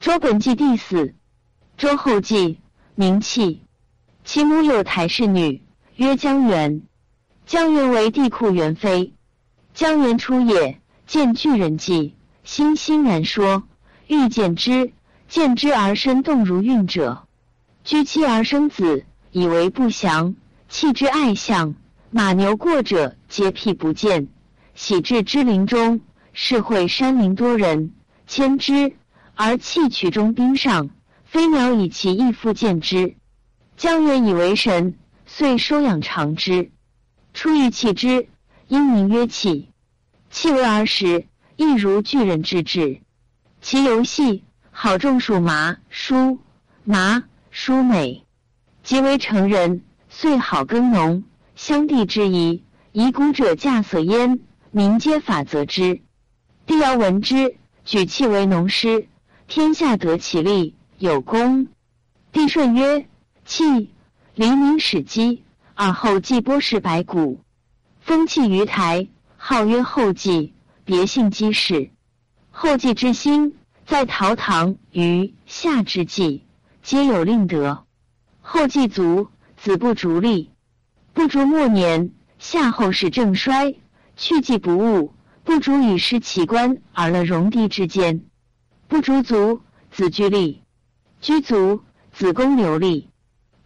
[0.00, 1.16] 周本纪第四。
[1.76, 2.60] 周后继，
[2.94, 3.62] 名器。
[4.24, 5.64] 其母有台氏女，
[5.96, 6.82] 曰江源。
[7.46, 9.14] 江源为帝喾元妃。
[9.74, 12.14] 江源出也，见巨人迹，
[12.44, 13.64] 心欣然说
[14.06, 14.92] ：“欲见之。”
[15.28, 17.26] 见之而身动如孕者，
[17.84, 20.36] 居妻而生子，以为不祥。
[20.68, 21.74] 弃之爱相，
[22.10, 24.28] 马牛过者，皆辟不见。
[24.74, 26.00] 喜至之林中，
[26.32, 27.92] 是会山林多人，
[28.26, 28.94] 牵之
[29.40, 30.90] 而弃取中冰上。
[31.24, 33.14] 飞鸟以其翼复见之，
[33.76, 36.72] 江源以为神，遂收养长之。
[37.34, 38.26] 出欲弃之，
[38.66, 39.70] 因名曰弃。
[40.28, 43.00] 弃为儿时，亦如巨人之志。
[43.60, 44.42] 其游戏。
[44.70, 46.38] 好种属麻、蔬、
[46.84, 48.24] 麻、蔬美，
[48.84, 51.24] 即为成人，遂好耕农。
[51.56, 52.62] 乡地之宜，
[52.92, 54.38] 遗古者稼所焉，
[54.70, 56.00] 民皆法则之。
[56.64, 59.08] 帝尧闻之，举弃为农师，
[59.48, 61.68] 天下得其利，有功。
[62.32, 63.06] 帝舜曰
[63.46, 63.90] ：“弃，
[64.34, 65.42] 黎民始基。”
[65.74, 67.40] 而后继波氏白骨，
[68.00, 70.52] 封弃于台，号曰后继，
[70.84, 71.90] 别姓姬氏。
[72.50, 73.54] 后继之心。
[73.86, 76.44] 在陶唐于夏之际，
[76.82, 77.86] 皆有令德。
[78.42, 80.50] 后继卒，子不逐立。
[81.14, 83.74] 不逐末年，夏后氏正衰，
[84.14, 88.24] 去继不务，不逐以失其官而乐戎狄之间。
[88.88, 90.62] 不逐卒，子居立。
[91.20, 93.10] 居卒，子公刘立。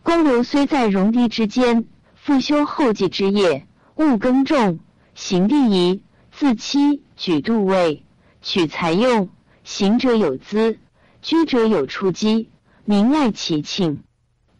[0.03, 1.85] 公刘虽在戎狄之间，
[2.17, 4.81] 复修后继之业，务耕种，
[5.15, 8.05] 行地仪，自妻举度位，
[8.41, 9.31] 取财用。
[9.63, 10.81] 行者有资，
[11.21, 12.51] 居者有出机，
[12.85, 14.03] 民赖其庆，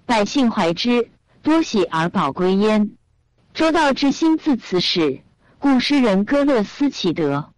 [0.07, 1.11] 百姓怀之，
[1.43, 2.93] 多喜而保归焉。
[3.53, 5.23] 周道之心自此始，
[5.59, 7.53] 故诗人歌乐思其德。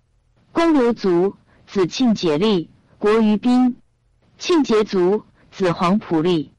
[0.53, 2.71] 公刘卒，子庆节立，
[3.05, 3.77] 国于宾。
[4.39, 6.53] 庆节族，子黄仆立。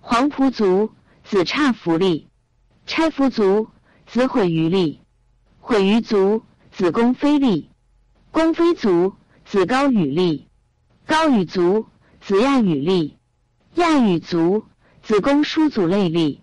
[0.00, 0.90] 黄仆族，
[1.22, 2.26] 子差服立。
[2.84, 3.68] 差服族，
[4.04, 5.02] 子毁于立。
[5.60, 7.70] 毁于族，子公非立。
[8.32, 9.14] 公非族。
[9.44, 10.48] 子高与立，
[11.06, 11.86] 高与族；
[12.20, 13.16] 子亚与立，
[13.74, 14.64] 亚与族；
[15.00, 16.42] 子公叔祖类立，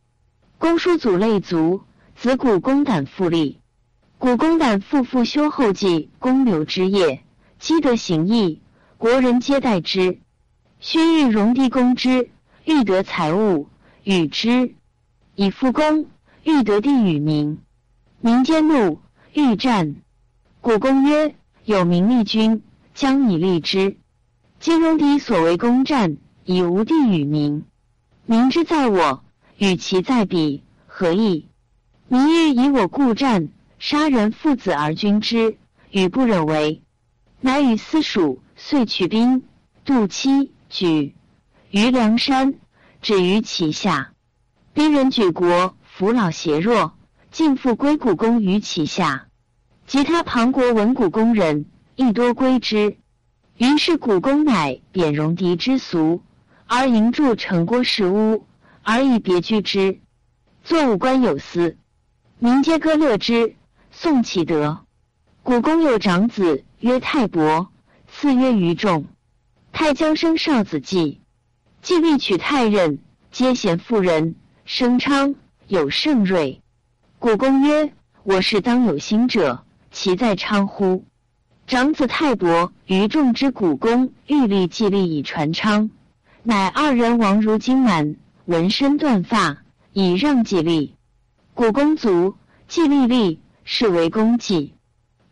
[0.60, 1.82] 公叔祖类族；
[2.16, 3.60] 子古公胆复立，
[4.18, 7.26] 古公胆复复修后继公牛之业，
[7.60, 8.62] 积德行义，
[9.02, 10.20] 国人皆待之。
[10.80, 12.30] 须欲荣帝公之，
[12.66, 13.68] 欲得财物，
[14.04, 14.76] 与之
[15.34, 16.06] 以复公；
[16.44, 17.58] 欲得地与民，
[18.20, 19.00] 民间怒，
[19.34, 19.96] 欲战。
[20.62, 21.34] 古公曰
[21.66, 22.62] ：“有名利君。”
[22.94, 23.98] 将以立之。
[24.60, 27.66] 今戎狄所为攻战，以无地与民。
[28.28, 29.24] 民之在我，
[29.58, 31.48] 与其在彼，何意？
[32.08, 35.58] 民欲以我故战，杀人父子而君之，
[35.90, 36.84] 与不忍为，
[37.40, 39.44] 乃与私属，遂取兵
[39.84, 41.16] 渡期，举
[41.72, 42.54] 于梁山，
[43.02, 44.14] 止于其下。
[44.72, 46.94] 兵人举国，扶老携弱，
[47.32, 49.28] 尽复归古公于其下。
[49.88, 51.66] 及他庞国闻古公人。
[51.96, 52.98] 亦多归之，
[53.58, 56.24] 于是古公乃贬戎狄之俗，
[56.66, 58.48] 而营筑城郭石屋，
[58.82, 60.00] 而以别居之。
[60.64, 61.78] 作五官有司，
[62.40, 63.56] 民皆歌乐之，
[63.92, 64.86] 颂其德。
[65.44, 67.71] 古公有长子曰太伯，
[68.14, 69.06] 次曰于众。
[69.72, 71.22] 太将生少子季，
[71.82, 73.00] 季必取太任，
[73.32, 74.36] 皆贤妇人，
[74.66, 75.34] 生昌
[75.68, 76.62] 有盛瑞。
[77.20, 81.06] 古公曰：“我是当有心者，其在昌乎？”
[81.66, 85.90] 长子太伯于众之古公欲立季立以传昌，
[86.44, 90.96] 乃二人王如今满，纹身断发，以让季立。
[91.54, 92.36] 古公卒，
[92.68, 94.74] 季立立，是为公季。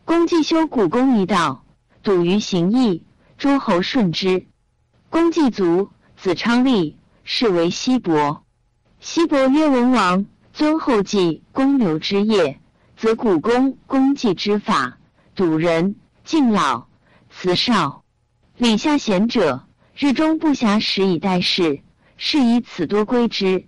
[0.06, 1.62] 公季修古公一道，
[2.02, 3.04] 笃于行义，
[3.36, 4.46] 诸侯顺之。
[5.08, 8.44] 公季卒，子昌立，是为西伯。
[9.00, 12.60] 西伯曰文王，尊后继公刘之业，
[12.96, 14.98] 则古公公季之法，
[15.34, 15.96] 笃人。
[16.22, 16.86] 敬老
[17.28, 18.04] 慈少，
[18.56, 19.66] 礼下贤者，
[19.96, 21.80] 日中不暇时以待事，
[22.16, 23.66] 是以此多归之。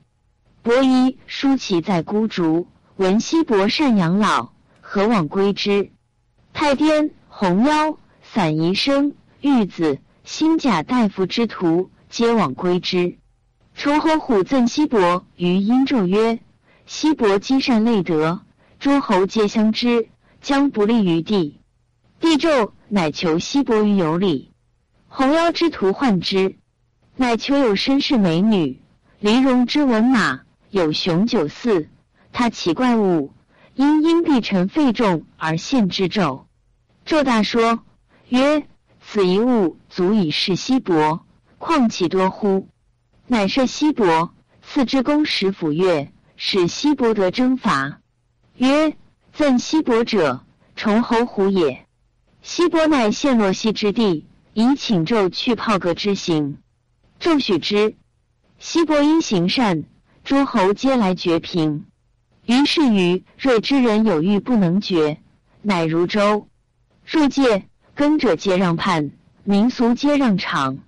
[0.62, 5.90] 伯夷、叔齐在孤竹，闻西伯善养老，何往归之？
[6.52, 7.98] 太颠、红妖、
[8.34, 9.12] 散宜生、
[9.42, 13.18] 玉子、新甲大夫之徒，皆往归之。
[13.74, 16.40] 崇侯虎赠西伯于殷纣曰
[16.86, 18.40] ：“西伯积善累德，
[18.80, 20.08] 诸侯皆相知，
[20.40, 21.60] 将不利于地。”
[22.20, 24.54] 帝纣乃求西伯于有礼，
[25.08, 26.56] 红妖之徒患之，
[27.16, 28.80] 乃求有身世美女，
[29.20, 30.40] 黎戎之文马，
[30.70, 31.90] 有雄九驷。
[32.32, 33.34] 他奇怪物，
[33.74, 36.46] 因因必成费众而献之纣。
[37.04, 37.80] 纣大说
[38.32, 38.66] 曰
[39.06, 41.26] ：“此一物足以示西伯，
[41.58, 42.66] 况其多乎？
[43.26, 44.32] 乃设西伯，
[44.62, 48.00] 赐之公使府乐，使西伯得征伐。
[48.56, 48.96] 曰：
[49.34, 50.46] 赠西伯者，
[50.76, 51.84] 崇侯虎也。
[52.40, 54.24] 西伯乃陷洛西之地，
[54.54, 56.56] 以请纣去炮戈之行。
[57.20, 57.96] 纣许之。
[58.58, 59.84] 西伯因行善，
[60.24, 61.84] 诸侯皆来绝平。
[62.46, 65.20] 于是于睿之人有欲不能决，
[65.60, 66.48] 乃如周。
[67.04, 69.10] 入界，耕者皆让畔，
[69.44, 70.78] 民俗皆让场。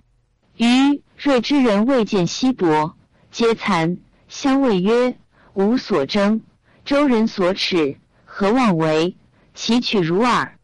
[0.57, 2.97] 于睿之人未见西伯，
[3.29, 5.15] 皆惭，相谓曰
[5.53, 6.41] ：“吾所争，
[6.83, 9.15] 周人所耻，何妄为？
[9.53, 10.57] 其取如耳。”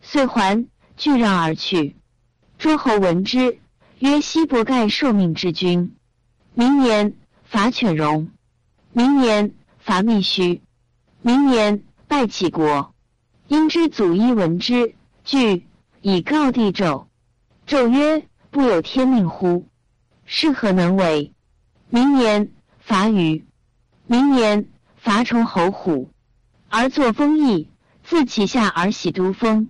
[0.00, 0.66] 遂还，
[0.96, 1.94] 俱让而去。
[2.58, 3.58] 诸侯闻之，
[3.98, 5.94] 曰：“西伯盖受命之君。”
[6.54, 8.30] 明年伐犬戎，
[8.92, 10.62] 明年伐密须，
[11.20, 12.94] 明年败杞国。
[13.48, 14.94] 因之祖伊闻之，
[15.24, 15.66] 惧，
[16.02, 17.06] 以告帝纣。
[17.66, 19.66] 纣曰：“不有天命乎？
[20.26, 21.32] 是何能为？”
[21.88, 22.50] 明年
[22.80, 23.44] 伐虞，
[24.06, 26.10] 明年伐崇侯虎，
[26.68, 27.68] 而作封邑，
[28.02, 29.68] 自其下而喜都封。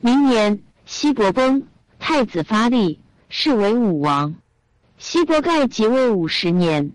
[0.00, 1.66] 明年西伯崩，
[1.98, 4.34] 太子发力，是为武王。
[4.98, 6.92] 西伯盖即位五十年，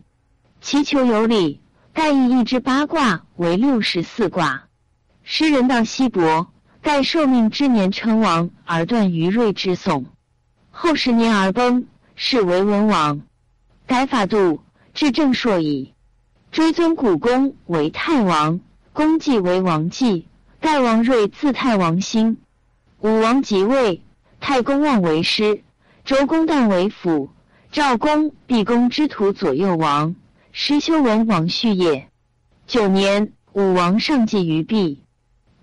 [0.61, 1.59] 其求有礼。
[1.93, 4.67] 盖以一之八卦为六十四卦。
[5.23, 6.53] 诗人道西伯，
[6.87, 10.05] 盖受命之年称王，而断于瑞之宋。
[10.71, 11.85] 后十年而崩，
[12.15, 13.23] 是为文王。
[13.85, 14.61] 改法度，
[14.93, 15.93] 至正朔矣。
[16.49, 18.61] 追尊古公为太王，
[18.93, 20.29] 公继为王继。
[20.61, 22.37] 盖王睿自太王兴。
[23.01, 24.01] 武王即位，
[24.39, 25.63] 太公望为师，
[26.05, 27.29] 周公旦为辅。
[27.69, 30.15] 赵公、毕公之徒左右王，
[30.53, 32.07] 师修文王续业。
[32.65, 35.03] 九年，武王上祭于毕，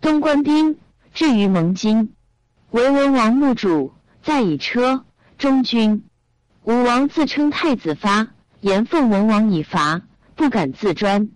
[0.03, 0.77] 东关兵
[1.15, 2.13] 至于蒙津，
[2.73, 3.95] 为文王墓主，
[4.25, 5.05] 在以车
[5.39, 6.03] 中军。
[6.65, 8.27] 武王自称太子发，
[8.61, 10.03] 言奉文王以伐，
[10.35, 11.31] 不敢自专，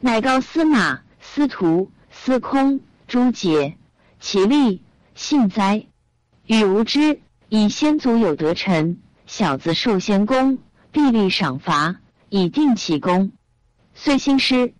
[0.00, 3.78] 乃告司马、司徒、司空、朱杰，
[4.18, 4.82] 其力
[5.14, 5.86] 幸哉！
[6.46, 8.98] 与无知，以先祖有德臣。
[9.28, 10.58] 小子受先功，
[10.90, 13.30] 必立赏罚，以定其功。
[13.94, 14.74] 遂兴师，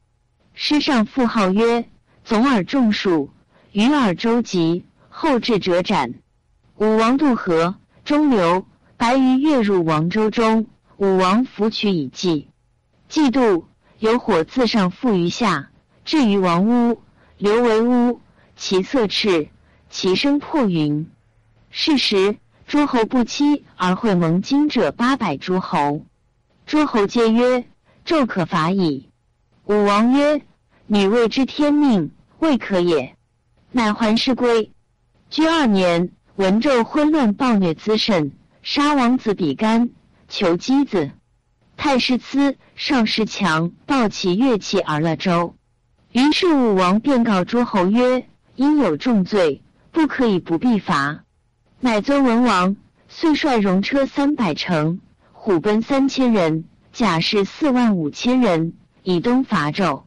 [0.52, 1.88] 师上复号曰
[2.24, 3.30] 总耳众数，
[3.72, 6.14] 余耳周吉，后至者斩。
[6.76, 8.66] 武王渡河，中流，
[8.98, 10.66] 白鱼跃入王舟中，
[10.98, 12.48] 武王扶取以祭。
[13.08, 13.66] 祭渡，
[13.98, 15.70] 有火自上覆于下，
[16.04, 17.00] 至于王屋，
[17.38, 18.20] 流为屋，
[18.56, 19.48] 其色赤，
[19.88, 21.10] 其声破云。
[21.70, 22.36] 是时。
[22.64, 26.06] 诸侯不期而会盟金者八百诸侯，
[26.64, 27.66] 诸侯皆曰
[28.06, 29.10] ：“纣可伐矣。”
[29.66, 30.40] 武王曰
[30.86, 33.14] ：“女未知天命，未可也。”
[33.72, 34.70] 乃还师归。
[35.30, 38.32] 居二年，文纣昏乱暴虐滋甚，
[38.62, 39.90] 杀王子比干，
[40.28, 41.10] 求箕子。
[41.76, 45.56] 太师疵、少师强抱其乐器而乐周。
[46.12, 51.24] 于是武王便告诸侯曰：“因有重罪，不可以不必罚。”
[51.80, 52.76] 乃尊文王，
[53.08, 55.00] 遂率戎车三百乘，
[55.32, 60.02] 虎贲三千人，甲士四万五千人，以东伐纣。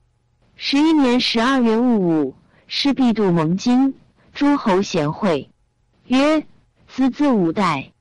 [0.55, 2.35] 十一年十二月戊午，
[2.67, 3.93] 师必度蒙津，
[4.33, 5.51] 诸侯贤惠，
[6.07, 6.45] 曰
[6.87, 7.91] ：“兹兹五代。”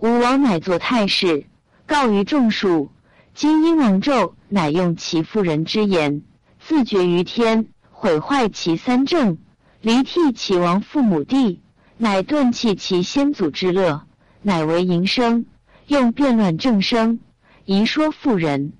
[0.00, 1.46] 武王乃作太师，
[1.86, 2.90] 告于众庶。
[3.34, 6.22] 今因王纣乃用其妇人之言，
[6.58, 9.36] 自绝于天，毁坏其三政，
[9.82, 11.60] 离替其王父母弟。
[11.98, 14.02] 乃断弃其先祖之乐，
[14.42, 15.46] 乃为淫生，
[15.86, 17.20] 用变乱正生，
[17.64, 18.74] 宜说妇人。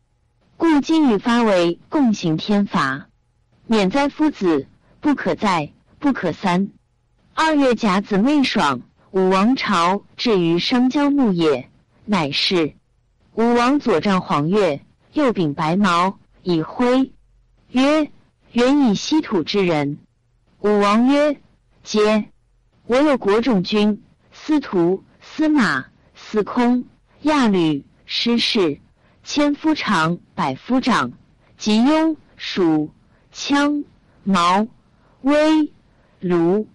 [0.59, 3.09] 故今与发为共行天罚，
[3.67, 4.67] 免灾夫子，
[5.07, 6.73] 不可再，不可三。
[7.33, 8.83] 二月甲子未爽，
[9.13, 11.71] 武王朝至于商郊牧野，
[12.05, 12.75] 乃是
[13.35, 14.81] 武王左杖黄钺，
[15.13, 17.13] 右秉白毛，以徽
[17.71, 18.11] 曰
[18.51, 19.99] ：“原以稀土之人。”
[20.59, 21.41] 武王曰
[21.85, 22.29] ：“皆。”
[22.87, 25.87] 我有国众君、司徒、司马、
[26.17, 26.85] 司空、
[27.23, 28.81] 亚吕、师士，
[29.23, 31.13] 千夫长，百夫长，
[31.57, 32.91] 及雍、蜀、
[33.33, 33.85] 羌、
[34.25, 34.67] 毛、
[35.27, 35.73] 威、
[36.21, 36.69] 卢、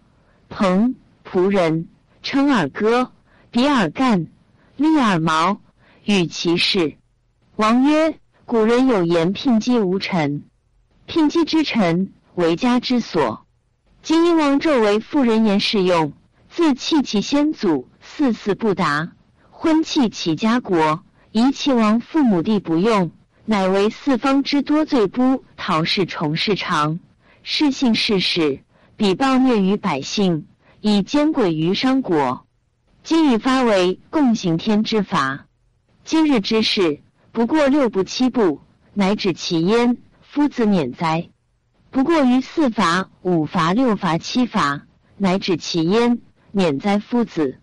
[0.50, 1.88] 彭、仆人，
[2.22, 3.14] 称尔歌，
[3.50, 4.28] 比尔干，
[4.76, 5.62] 立尔毛，
[6.04, 6.98] 与其事。
[7.56, 10.44] 王曰：古人有言，聘姬无臣，
[11.06, 13.46] 聘姬之臣，为家之所。
[14.04, 16.12] 今因王纣为妇人言适用，
[16.50, 19.14] 自弃其先祖，四嗣不达，
[19.50, 23.12] 婚弃其家国，遗其王父母弟不用，
[23.46, 27.00] 乃为四方之多罪不陶氏重氏长，
[27.44, 28.60] 世信世始，
[28.96, 30.46] 比暴虐于百姓，
[30.80, 32.46] 以奸诡于商国。
[33.04, 35.48] 今与发为共行天之法，
[36.06, 38.62] 今日之事，不过六步七步，
[38.94, 39.98] 乃止其焉。
[40.22, 41.30] 夫子免哉？
[41.90, 44.84] 不过于四伐、五伐、六伐、七伐，
[45.18, 46.22] 乃止其焉。
[46.52, 47.60] 免哉，夫子！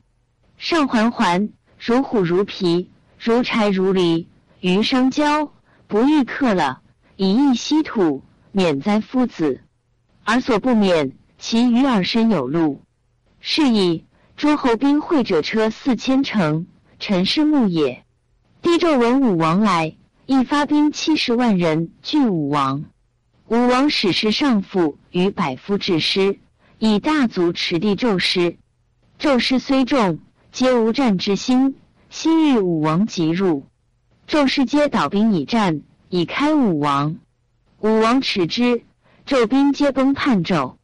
[0.56, 4.26] 上环环，如虎如皮，如柴如犁，
[4.60, 5.52] 于商交，
[5.86, 6.80] 不欲克了，
[7.14, 8.24] 以逸息土。
[8.50, 9.62] 免哉，夫子！
[10.30, 12.82] 而所不免，其余耳身有路。
[13.40, 14.04] 是以
[14.36, 16.66] 诸侯兵会者车四千乘，
[16.98, 18.04] 臣师牧也。
[18.60, 22.84] 帝纣闻武王来，亦发兵七十万人拒武王。
[23.46, 26.38] 武王使师上父与百夫制师，
[26.78, 28.58] 以大卒持帝纣师。
[29.18, 30.18] 纣师虽众，
[30.52, 31.76] 皆无战之心。
[32.10, 33.64] 昔日武王即入，
[34.28, 35.80] 纣师皆倒兵以战，
[36.10, 37.16] 以开武王。
[37.80, 38.82] 武王耻之，
[39.28, 40.76] 纣兵皆崩叛纣。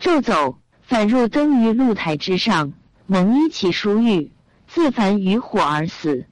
[0.00, 0.58] 纣走。
[0.80, 2.72] 反入登于露台之上，
[3.06, 4.32] 蒙衣其书玉，
[4.66, 6.26] 自焚于火而死。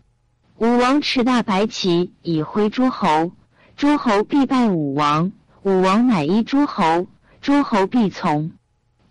[0.57, 3.33] 武王持大白旗以挥诸侯，
[3.77, 7.07] 诸侯必拜武王，武王乃依诸侯，
[7.41, 8.53] 诸侯必从。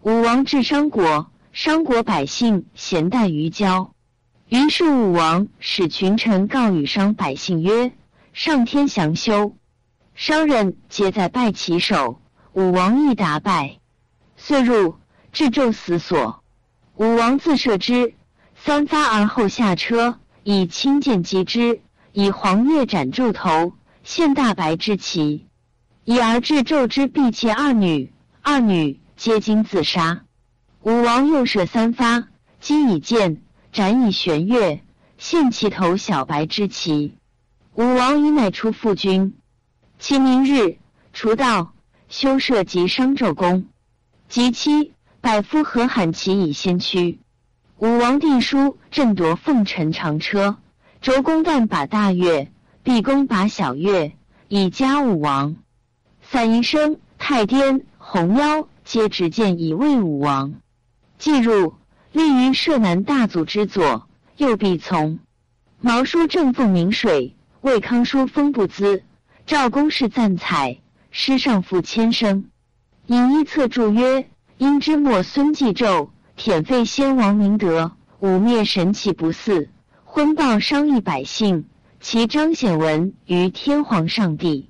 [0.02, 3.94] 武王至商国，商国百姓咸待于郊。
[4.48, 7.92] 于是武王使群臣告与商百姓曰
[8.34, 9.56] ：“上天降修。”
[10.14, 12.20] 商人皆在拜其首，
[12.60, 13.80] 武王亦打败，
[14.36, 14.98] 遂入。
[15.32, 16.44] 至纣死所，
[16.98, 18.16] 武王自射之，
[18.54, 21.80] 三发而后下车，以轻剑击之，
[22.12, 23.72] 以黄钺斩纣头，
[24.04, 25.48] 献大白之旗，
[26.04, 28.12] 以而至纣之婢妾二女，
[28.42, 30.26] 二女皆惊自杀。
[30.82, 32.28] 武王又射三发，
[32.60, 34.84] 击以剑，斩以玄月，
[35.18, 37.16] 献其头小白之旗。
[37.76, 39.38] 武王以乃出父军。
[39.98, 40.78] 其明日，
[41.14, 41.74] 除道，
[42.10, 43.66] 修设及商纣宫。
[44.28, 44.94] 及期。
[45.22, 47.20] 百夫何罕其以先驱。
[47.78, 50.56] 武王帝书振夺奉臣长车，
[51.02, 52.50] 周公旦把大月，
[52.84, 54.14] 毕公把小月，
[54.48, 55.58] 以加武王。
[56.22, 60.54] 散宜生、太颠、红妖皆执剑以卫武王。
[61.18, 61.76] 既入，
[62.14, 65.20] 立于射南大祖之左，右必从。
[65.82, 69.04] 毛书正奉明水，魏康书封不资。
[69.46, 70.80] 赵公氏赞采，
[71.12, 72.50] 诗上赋千声。
[73.08, 74.30] 隐一策注曰。
[74.60, 79.70] 因之末孙继纣，舔废先王明德，武灭神启不祀，
[80.04, 81.70] 昏暴伤益百姓，
[82.02, 84.70] 其彰显文于天皇上帝。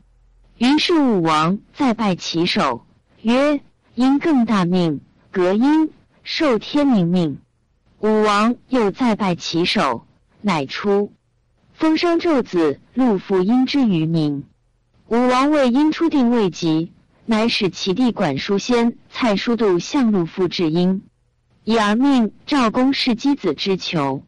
[0.59, 2.85] 于是武王再拜其首，
[3.23, 3.61] 曰
[3.95, 5.89] ：“因更大命，革因
[6.21, 7.39] 受天明命。”
[7.97, 10.05] 武王又再拜其首，
[10.41, 11.11] 乃出
[11.73, 14.43] 封商纣子陆父因之于民。
[15.09, 16.93] 武王位因初定未及。
[17.25, 21.03] 乃使其弟管叔先蔡叔度向陆父至殷，
[21.63, 24.23] 以而命赵公是箕子之囚，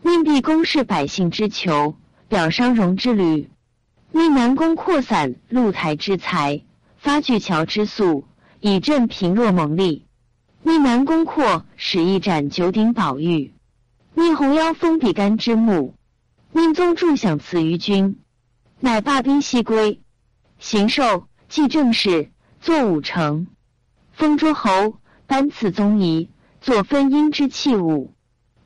[0.00, 3.50] 命毕公是百姓之囚，表商容之旅，
[4.12, 6.62] 命南宫扩散露台之财，
[6.96, 8.24] 发巨桥之粟，
[8.60, 10.06] 以振贫弱蒙利。
[10.62, 13.52] 命南宫扩使一斩九鼎宝玉，
[14.14, 15.92] 命红腰封比干之墓，
[16.52, 18.18] 命宗助享赐于君，
[18.80, 20.00] 乃罢兵西归，
[20.58, 22.30] 行寿继政事。
[22.60, 23.46] 作五成，
[24.10, 24.98] 封诸侯，
[25.28, 26.28] 颁赐宗仪，
[26.60, 28.12] 作分阴之器物。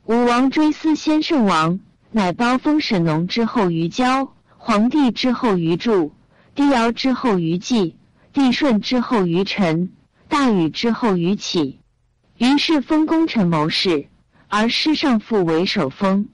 [0.05, 6.11] 武王追思先圣王，乃包封沈农之后于郊，皇帝之后于祝，
[6.55, 7.95] 帝尧之后于季，
[8.33, 9.93] 帝舜之后于臣，
[10.27, 11.79] 大禹之后于启。
[12.39, 14.07] 于是封功臣谋士，
[14.47, 16.29] 而师上父为首封。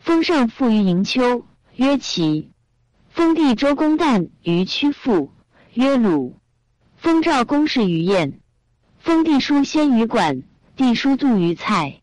[0.00, 2.49] 封上父于营丘，曰齐。
[3.20, 5.30] 封地周公旦于曲阜，
[5.74, 6.38] 曰鲁。
[6.96, 8.40] 封赵公氏于晏，
[8.98, 10.42] 封帝叔先于管，
[10.74, 12.00] 帝叔度于蔡，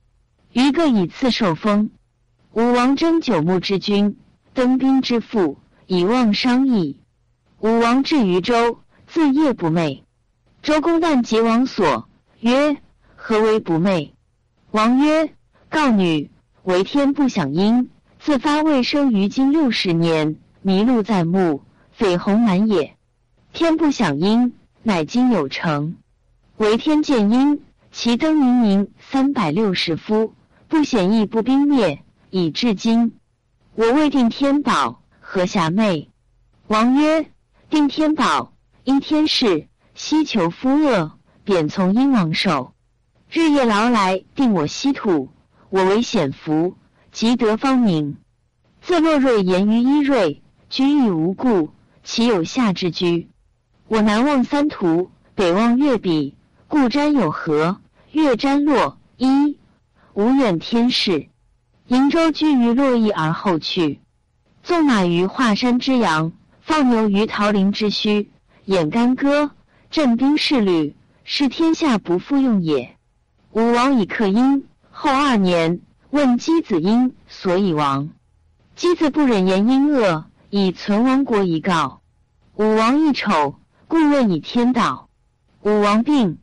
[0.53, 1.89] 于各以次受封。
[2.51, 4.15] 武王征九牧之君，
[4.53, 5.57] 登兵之父，
[5.88, 7.00] 以望商议。
[7.62, 10.03] 武王至于周，自夜不寐。
[10.62, 12.07] 周公旦及王所，
[12.41, 12.77] 曰
[13.17, 14.12] ：“何为不寐？”
[14.69, 15.33] 王曰
[15.67, 16.29] ：“告女
[16.62, 20.36] 为天不享阴，自发未生于今六十年，
[20.67, 21.63] 麋鹿在目，
[21.97, 22.97] 绯红满野。
[23.53, 25.97] 天不享阴。”乃今有成，
[26.55, 30.33] 为天见阴，其灯明明三百六十夫，
[30.69, 33.17] 不显亦不兵灭，以至今。
[33.75, 36.07] 我未定天宝，何暇寐？
[36.67, 37.29] 王曰：
[37.69, 38.53] 定天宝，
[38.86, 42.74] 因天事，希求夫恶，贬从阴王手。
[43.29, 45.29] 日夜劳来，定我稀土，
[45.69, 46.75] 我为显福，
[47.12, 48.17] 即得方明。
[48.79, 51.69] 自洛瑞言于伊瑞，居亦无故，
[52.03, 53.29] 其有下之居。
[53.88, 56.36] 我南望三途，北望月比，
[56.67, 57.79] 故瞻有河，
[58.12, 59.57] 月瞻洛一，
[60.13, 61.29] 无远天视。
[61.88, 64.01] 瀛洲居于洛邑而后去。
[64.62, 68.27] 纵马于华山之阳，放牛于桃林之墟，
[68.65, 69.51] 演干戈，
[69.89, 72.97] 镇兵士旅，是天下不复用也。
[73.51, 78.09] 武王以克殷，后二年，问箕子殷所以亡。
[78.75, 82.01] 箕子不忍言殷恶，以存亡国一告。
[82.55, 85.09] 武王一丑，故问以天道。
[85.61, 86.39] 武王病，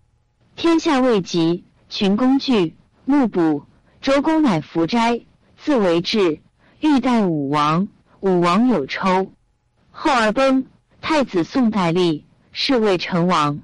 [0.57, 3.65] 天下未及，群公惧，目捕。
[4.03, 5.23] 周公乃服斋，
[5.57, 6.43] 自为治，
[6.81, 7.89] 欲待武王。
[8.21, 9.33] 武王有抽，
[9.91, 10.67] 后而崩。
[11.01, 13.61] 太子宋代立，是谓成王。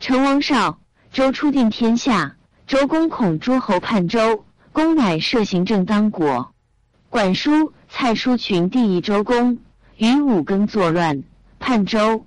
[0.00, 0.80] 成王少，
[1.12, 2.36] 周初定天下。
[2.66, 6.52] 周公恐诸侯叛周，公乃设行政当国。
[7.08, 9.58] 管叔、蔡叔群弟以周公，
[9.98, 11.24] 与武庚作乱，
[11.58, 12.24] 叛周。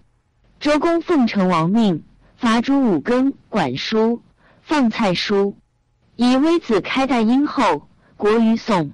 [0.59, 2.03] 周公奉成王命，
[2.35, 4.21] 伐诛武庚、管叔，
[4.61, 5.55] 放蔡叔，
[6.17, 7.87] 以微子开代殷后，
[8.17, 8.91] 国于宋。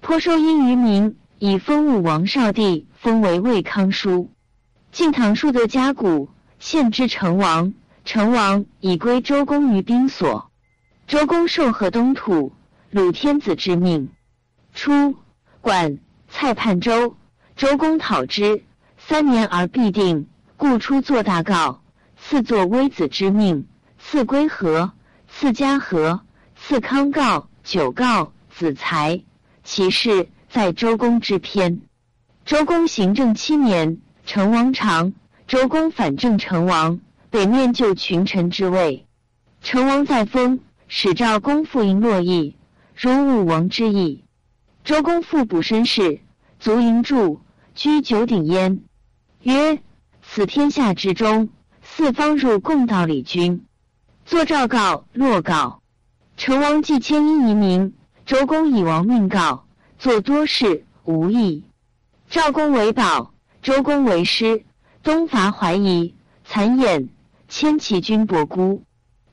[0.00, 4.30] 颇收殷于民，以封武王少帝，封为魏康叔。
[4.92, 7.74] 晋唐叔得家谷，献之成王。
[8.06, 10.50] 成王以归周公于兵所。
[11.06, 12.52] 周公受河东土，
[12.90, 14.08] 鲁天子之命。
[14.72, 15.16] 初，
[15.60, 17.16] 管蔡叛周，
[17.56, 18.62] 周公讨之，
[18.98, 21.82] 三年而必定，故出作大告，
[22.18, 23.66] 赐作微子之命，
[23.98, 24.92] 赐归和，
[25.26, 26.20] 赐嘉和，
[26.54, 29.22] 赐康告、九告、子才。
[29.64, 31.80] 其事在周公之篇。
[32.44, 35.14] 周公行政七年，成王长，
[35.46, 39.06] 周公反正成王，北面就群臣之位。
[39.62, 40.60] 成王在封。
[40.88, 42.54] 使赵公复迎洛邑，
[42.94, 44.24] 如武王之意。
[44.84, 46.20] 周公复补身世，
[46.60, 47.40] 卒营柱，
[47.76, 48.80] 居九鼎焉。
[49.42, 49.78] 曰：
[50.22, 51.50] 此天下之中，
[51.82, 53.66] 四方入共道礼君。
[54.24, 55.82] 作诏告，洛告。
[56.38, 57.92] 成王既迁殷移民，
[58.24, 59.66] 周公以王命告，
[59.98, 61.64] 作多事，无益。
[62.30, 64.64] 赵公为保，周公为师。
[65.02, 66.14] 东伐怀疑，
[66.46, 67.08] 残衍，
[67.46, 68.84] 迁其军伯孤。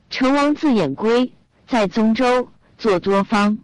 [0.10, 1.34] 成王自偃归。
[1.66, 3.58] 在宗周，作多方，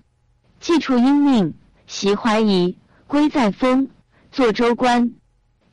[0.62, 1.54] 既除阴命，
[1.86, 2.78] 袭怀疑，
[3.08, 3.90] 归在封，
[4.32, 5.14] 作周官，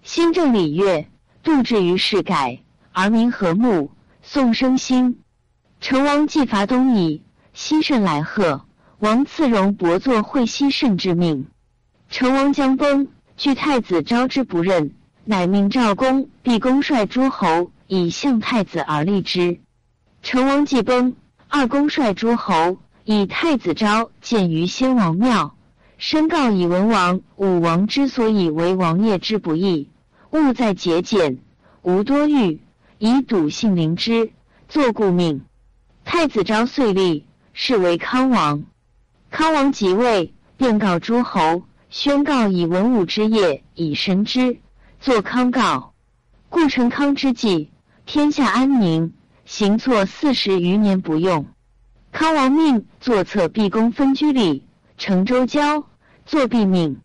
[0.03, 1.07] 新政礼乐，
[1.43, 3.91] 度至于世改，而民和睦，
[4.23, 5.19] 宋生兴。
[5.81, 8.65] 成王既伐东夷，西甚来贺，
[8.99, 11.49] 王赐荣伯作会西甚之命。
[12.09, 19.61] 成王将崩，据太子昭之不任，乃命赵公、毕公率诸侯以向太子而立之。
[20.23, 21.15] 成王既崩。
[21.49, 25.56] 二公率诸侯以太子昭见于先王庙，
[25.99, 29.89] 申告以文王、武王之所以为王业之不义，
[30.31, 31.39] 务在节俭，
[31.83, 32.61] 无多欲，
[32.99, 34.31] 以笃信灵之，
[34.69, 35.43] 作故命。
[36.05, 38.65] 太子昭遂立，是为康王。
[39.31, 44.59] 康王即位，便告诸侯，宣告以文武之业以神之，
[45.01, 45.95] 作康告。
[46.51, 47.71] 故成康之际，
[48.05, 49.15] 天下安宁。
[49.47, 51.47] 行错四十余年不用，
[52.11, 54.65] 康王命作策毕公分居里，
[54.99, 55.87] 成周郊，
[56.25, 57.03] 作毕命。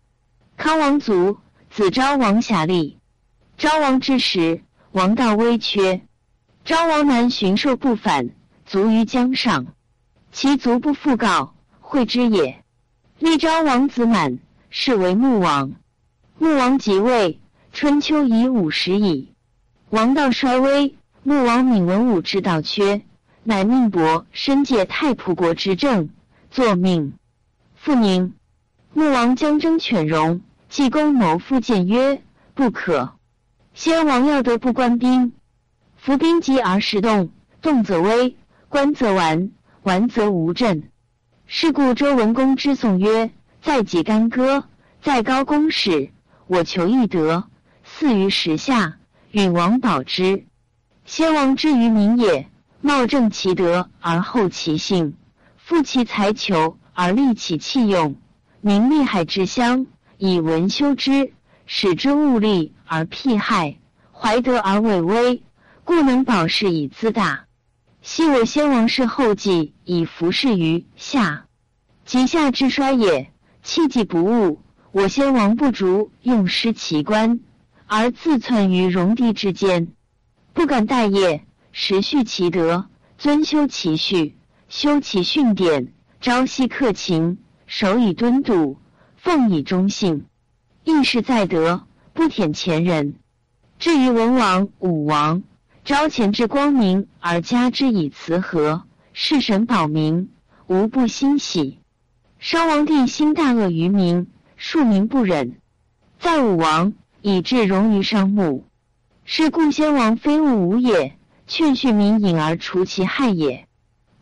[0.56, 1.38] 康王卒，
[1.70, 2.98] 子昭王遐立。
[3.58, 6.00] 昭王之时，王道危缺，
[6.64, 8.30] 昭王南巡狩不返，
[8.64, 9.66] 卒于江上。
[10.32, 12.64] 其卒不复告，会之也。
[13.18, 14.38] 立昭王子满，
[14.70, 15.72] 是为穆王。
[16.38, 17.40] 穆王即位，
[17.72, 19.34] 春秋已五十矣。
[19.90, 20.96] 王道衰微。
[21.24, 23.02] 穆王闵文武之道缺，
[23.44, 26.08] 乃命伯申借太仆国之政，
[26.50, 27.12] 作命。
[27.84, 28.34] 复宁，
[28.94, 32.22] 穆王将征犬戎，济公谋复谏曰
[32.54, 33.16] ：“不可。
[33.74, 35.32] 先王要得不官兵，
[35.96, 38.36] 伏兵急而时动，动则危，
[38.68, 39.50] 官则完，
[39.82, 40.90] 完则无阵。
[41.46, 44.62] 是故周文公之颂曰：‘在己干戈，
[45.02, 46.12] 在高公使，
[46.46, 47.48] 我求一得，
[47.82, 48.98] 似于时下，
[49.32, 50.46] 允王保之。’”
[51.04, 52.48] 先王之于民也，
[52.80, 55.16] 茂正其德而后其性，
[55.56, 58.16] 富其财求而利其器用，
[58.60, 59.86] 名利害之乡，
[60.18, 61.32] 以文修之，
[61.66, 63.78] 使之物利而辟害，
[64.12, 65.42] 怀德而委威，
[65.84, 67.46] 故能保世以资大。
[68.02, 71.46] 昔我先王室后继以服侍于夏，
[72.04, 77.40] 及夏之衰也，弃计不务，我先王不足用失其官，
[77.86, 79.88] 而自窜于戎狄之间。
[80.52, 84.36] 不敢待业，实续其德，尊修其序，
[84.68, 88.76] 修其训典，朝夕克勤，守以敦笃，
[89.16, 90.26] 奉以忠信，
[90.84, 93.16] 义事在德，不舔前人。
[93.80, 95.42] 至于文王、武王，
[95.84, 100.30] 朝前之光明而加之以慈和，事神保民，
[100.68, 101.80] 无不欣喜。
[102.38, 105.56] 商王帝兴大恶于民，庶民不忍。
[106.20, 108.64] 在武王，以致荣于商穆。
[109.24, 113.66] 是故先王非物无也，劝恤民隐而除其害也。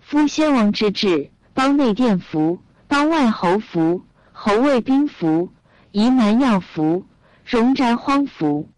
[0.00, 1.30] 夫先王之治，
[1.60, 5.50] 邦内殿服，邦外侯服，侯卫兵服，
[5.92, 7.04] 夷蛮要服，
[7.44, 8.70] 戎宅荒服。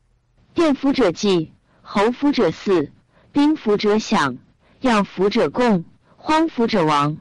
[0.52, 2.90] 殿服者祭，侯服者祀，
[3.30, 4.36] 兵服者享，
[4.80, 5.84] 要服者贡，
[6.16, 7.18] 荒服者亡。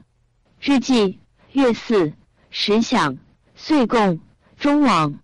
[0.60, 1.20] 日祭，
[1.52, 2.12] 月祀，
[2.50, 3.18] 时享，
[3.54, 4.18] 岁贡，
[4.58, 5.20] 终亡。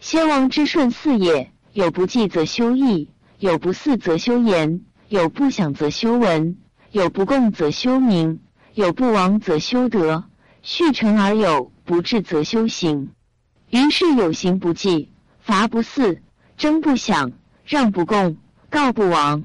[0.00, 6.56] 先王之顺祀也，有不祭则修义，有不祀则修言，有不享则修文，
[6.90, 8.40] 有不贡则修名，
[8.74, 10.24] 有不亡则修德。
[10.62, 13.10] 续成而有不治则修行。
[13.70, 15.10] 于是有行不祭，
[15.40, 16.22] 罚不祀，
[16.56, 17.32] 争不享。
[17.66, 18.36] 让不供，
[18.68, 19.44] 告不亡。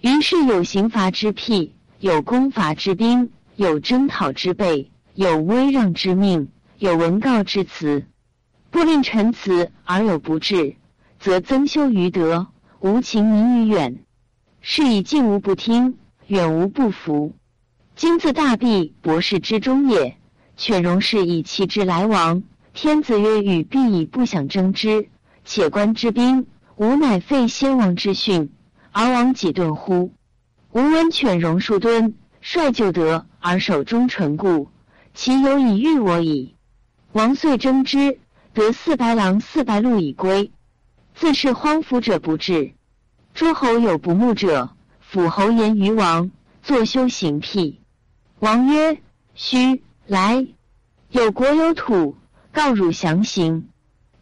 [0.00, 8.06] 于是有刑罚之辟，有攻伐之兵，有征讨之备，有威让之命，有文告之辞。
[8.70, 10.76] 不令陈词而有不治，
[11.18, 12.46] 则增修于德，
[12.78, 14.04] 无情民于远。
[14.60, 17.32] 是以近无不听，远无不服。
[17.98, 20.16] 今自大弊博士之中也。
[20.56, 25.08] 犬戎是以其之来往，天子曰：“与必以不想争之。”
[25.44, 26.46] 且观之兵。
[26.76, 28.52] 吾乃废先王之训，
[28.92, 30.12] 而亡己顿乎？
[30.70, 34.68] 吾闻犬戎数吨，率就德而守忠纯固，
[35.12, 36.54] 其有以御我矣。
[37.10, 38.20] 王遂征之，
[38.54, 40.52] 得四白狼、四白鹿以归。
[41.16, 42.74] 自是荒服者不至。
[43.34, 46.30] 诸侯有不睦者，辅侯言于王，
[46.62, 47.80] 作修行辟。
[48.40, 49.02] 王曰
[49.34, 50.46] ：“须来。
[51.10, 52.16] 有国有土，
[52.52, 53.68] 告汝详行。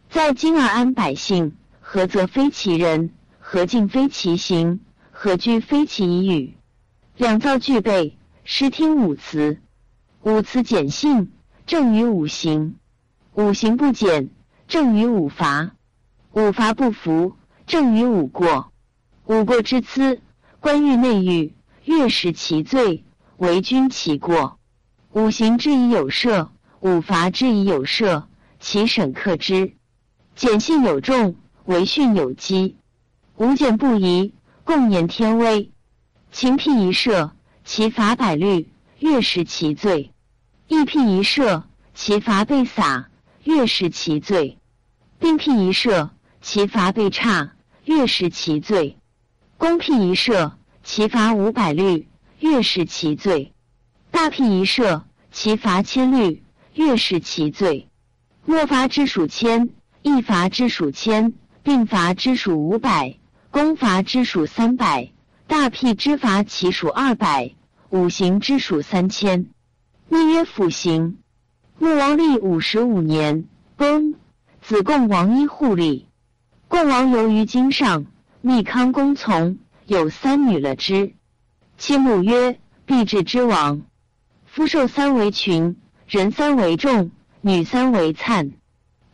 [0.09, 1.55] 在今而安百姓。”
[1.89, 3.11] 何则非其人？
[3.39, 4.81] 何敬非其行？
[5.11, 6.57] 何居非其一语？
[7.15, 9.61] 两造具备，师听五辞。
[10.23, 11.31] 五辞简信，
[11.65, 12.73] 正于五行；
[13.35, 14.31] 五行不简，
[14.67, 15.71] 正于五罚；
[16.33, 18.73] 五罚不服，正于五过。
[19.25, 20.19] 五过之资，
[20.59, 21.53] 官欲内狱，
[21.85, 23.05] 越食其罪，
[23.37, 24.59] 为君其过。
[25.13, 26.49] 五行之以有赦，
[26.81, 28.25] 五罚之以有赦，
[28.59, 29.73] 其审克之。
[30.35, 31.35] 简信有重。
[31.65, 32.77] 为训有机，
[33.35, 35.69] 无简不移，共言天威。
[36.31, 37.33] 情辟一射，
[37.65, 40.11] 其罚百律，越食其罪；
[40.69, 43.09] 义辟一射，其罚被洒，
[43.43, 44.55] 越食其罪；
[45.19, 47.51] 兵辟一射，其罚被差，
[47.83, 48.95] 越食其罪；
[49.57, 50.53] 公辟一射，
[50.85, 52.07] 其罚五百律，
[52.39, 53.51] 月食其罪；
[54.11, 57.89] 大辟一射，其罚千律，月食其罪。
[58.45, 59.69] 莫罚之属千，
[60.01, 61.33] 一罚之属千。
[61.63, 63.17] 并罚之属五百，
[63.51, 65.11] 公罚之属三百，
[65.47, 67.55] 大辟之罚其属二百，
[67.89, 69.47] 五行之属三千。
[70.07, 71.17] 密曰辅行。
[71.77, 74.15] 穆王立五十五年，崩。
[74.61, 76.07] 子贡王一护立。
[76.69, 78.05] 贡王游于京上，
[78.39, 81.15] 密康公从，有三女了之。
[81.77, 83.83] 其母曰：“必至之王。”
[84.45, 87.11] 夫受三为群，人三为众，
[87.41, 88.51] 女三为灿。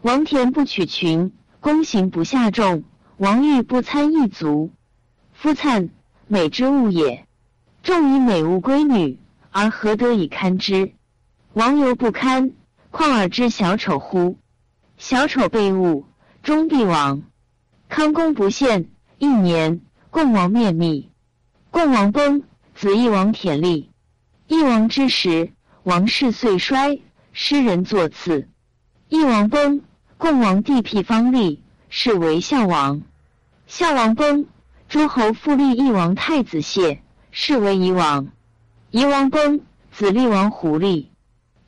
[0.02, 1.34] 王田不取群。
[1.60, 2.84] 公行不下众，
[3.16, 4.72] 王欲不参一族。
[5.32, 5.92] 夫灿
[6.28, 7.26] 美之物也，
[7.84, 9.18] 众以美物归女，
[9.50, 10.92] 而何得以堪之？
[11.54, 12.52] 王犹不堪，
[12.92, 14.38] 况尔之小丑乎？
[14.98, 16.06] 小丑被误，
[16.42, 17.24] 终必亡。
[17.88, 21.12] 康公不献，一年，共王灭密。
[21.72, 22.44] 共王崩，
[22.84, 23.92] 子义王田立。
[24.46, 27.00] 义王之时，王室遂衰，
[27.32, 28.50] 诗人作次。
[29.08, 29.80] 义王崩。
[30.18, 33.02] 共王帝辟方立，是为孝王。
[33.68, 34.48] 孝王崩，
[34.90, 38.28] 诸侯复立义王太子谢，是为夷王。
[38.92, 39.62] 夷王崩，
[39.94, 41.10] 子立王胡立。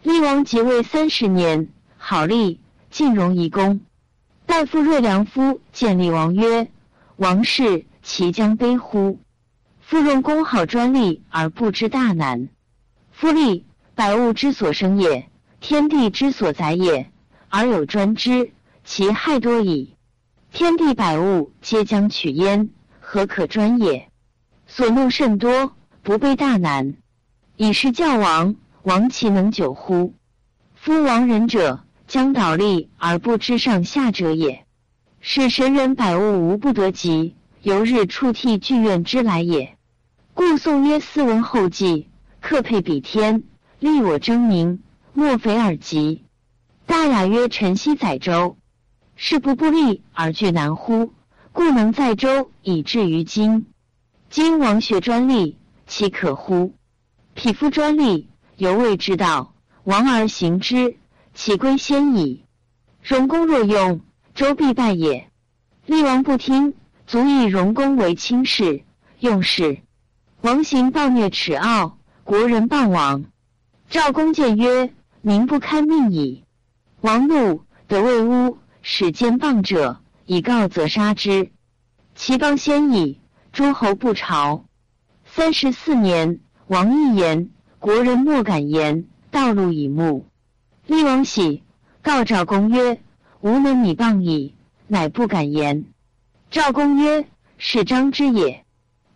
[0.03, 3.79] 立王即位三十年，好立，晋荣夷公。
[4.45, 6.69] 大夫瑞良夫见立王曰
[7.15, 9.17] ：“王室其将悲乎？
[9.87, 12.49] 夫用功好专利而不知大难。
[13.11, 17.11] 夫立，百物之所生也，天地之所载也。”
[17.49, 18.51] 而有专之，
[18.83, 19.95] 其害多矣。
[20.51, 22.69] 天地百物皆将取焉，
[22.99, 24.09] 何可专也？
[24.65, 26.95] 所怒甚多，不备大难。
[27.55, 30.15] 以是教王，王其能久乎？
[30.73, 34.65] 夫亡仁者，将倒立而不知上下者也。
[35.21, 39.75] 是神人百物无不得及，由日触替剧院之来也。
[40.35, 43.41] 故宋曰：“斯文后继，克配比天，
[43.79, 46.25] 立我争名，莫非尔及？”
[46.85, 48.57] 大雅曰：“臣昔载舟，
[49.15, 51.11] 是不不利而惧难乎？
[51.53, 53.65] 故能载舟以至于今。
[54.29, 56.75] 今王学专利，其可乎？
[57.33, 60.97] 匹夫专利，犹未之道，王而行之，
[61.33, 62.45] 其归先矣。
[63.01, 64.01] 荣公若用，
[64.35, 65.31] 周必败也。
[65.87, 66.75] 厉王不听，
[67.07, 68.83] 足以荣公为卿士，
[69.19, 69.77] 用事。
[70.41, 73.25] 王行暴虐耻傲，国人谤王。
[73.89, 74.91] 赵公见曰
[75.21, 76.43] ：“民不堪命矣。”
[77.01, 81.51] 王怒，得魏乌，使奸谤者，以告则杀之。
[82.15, 83.19] 其邦先矣，
[83.51, 84.65] 诸侯不朝。
[85.25, 89.05] 三十四年，王一言，国人莫敢言。
[89.29, 90.25] 道路以目。
[90.87, 91.61] 厉王喜，
[92.01, 92.99] 告赵公曰
[93.41, 94.55] ：“吾能以谤矣。”
[94.87, 95.85] 乃不敢言。
[96.55, 97.27] 赵公曰
[97.59, 98.63] ：“是张之也。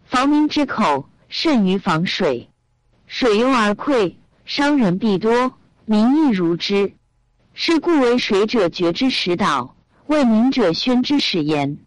[0.03, 2.49] 防民之口，甚于防水。
[3.07, 5.53] 水拥而溃，伤人必多，
[5.85, 6.95] 民亦如之。
[7.53, 11.77] 是故为水者决之始导，为民者宣之始言。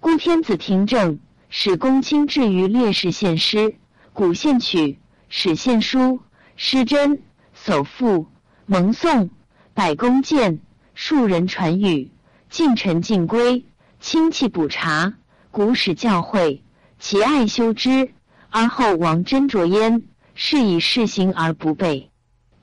[0.00, 1.18] 故天子听政，
[1.50, 3.76] 使公卿至于烈士献诗，
[4.14, 6.20] 古献曲，使献书，
[6.56, 7.22] 诗真，
[7.54, 8.28] 叟赋，
[8.64, 9.28] 蒙颂，
[9.74, 10.60] 百工见，
[10.94, 12.12] 庶人传语。”
[12.48, 13.66] 近臣尽归，
[14.00, 15.14] 亲戚补察，
[15.50, 16.60] 古史教诲，
[16.98, 18.12] 其爱修之，
[18.50, 20.02] 而后王斟酌焉。
[20.38, 22.10] 是以事行而不备。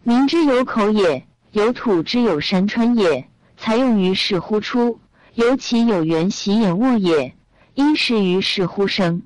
[0.03, 4.99] 民之有口也，有土之有山川也，才用于是乎出，
[5.33, 7.35] 由其有源习眼卧也，
[7.73, 9.23] 因时于是乎生。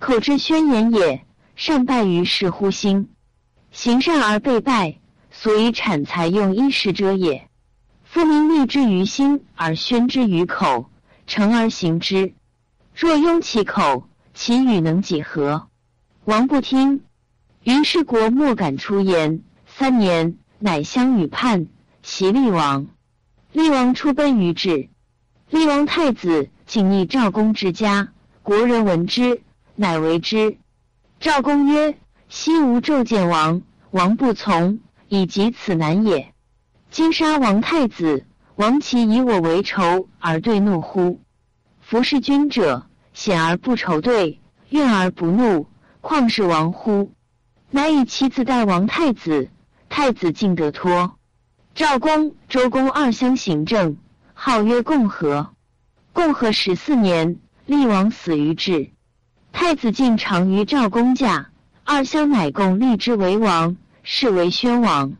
[0.00, 3.08] 口之宣言也，善败于是乎兴。
[3.70, 4.98] 行善而被败，
[5.30, 7.48] 所以产财用衣食者也。
[8.02, 10.90] 夫民立之于心，而宣之于口，
[11.26, 12.34] 诚而行之。
[12.94, 15.68] 若拥其口，其语能几何？
[16.24, 17.02] 王不听，
[17.62, 19.42] 于是国莫敢出言。
[19.66, 21.66] 三年，乃相与叛，
[22.02, 22.86] 袭厉王。
[23.52, 24.88] 厉王出奔于治。
[25.50, 28.08] 厉王太子请逆赵公之家，
[28.42, 29.42] 国人闻之，
[29.74, 30.58] 乃为之。
[31.20, 31.96] 赵公曰
[32.28, 36.32] ：“昔吾骤见王，王不从，以及此难也。”
[36.90, 38.25] 今杀王太子，
[38.56, 41.20] 王其以我为仇而对怒乎？
[41.82, 44.40] 服侍君者，显而不仇对，
[44.70, 45.66] 怨而不怒，
[46.00, 47.12] 况是王乎？
[47.70, 49.50] 乃以其子代王太子，
[49.90, 51.18] 太子敬得脱。
[51.74, 53.98] 赵公、周公二相行政，
[54.32, 55.50] 号曰共和。
[56.14, 58.90] 共和十四年，厉王死于治。
[59.52, 61.50] 太子敬长于赵公驾，
[61.84, 65.12] 二相乃共立之为王，是为宣王。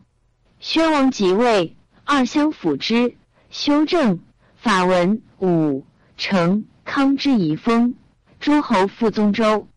[0.59, 3.15] 宣王即位，二相辅之，
[3.57, 4.19] 修正
[4.55, 5.83] 法文武
[6.15, 7.95] 成康之遗风，
[8.39, 9.67] 诸侯复宗周。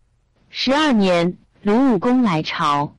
[0.50, 2.94] 十二年，鲁武公来朝，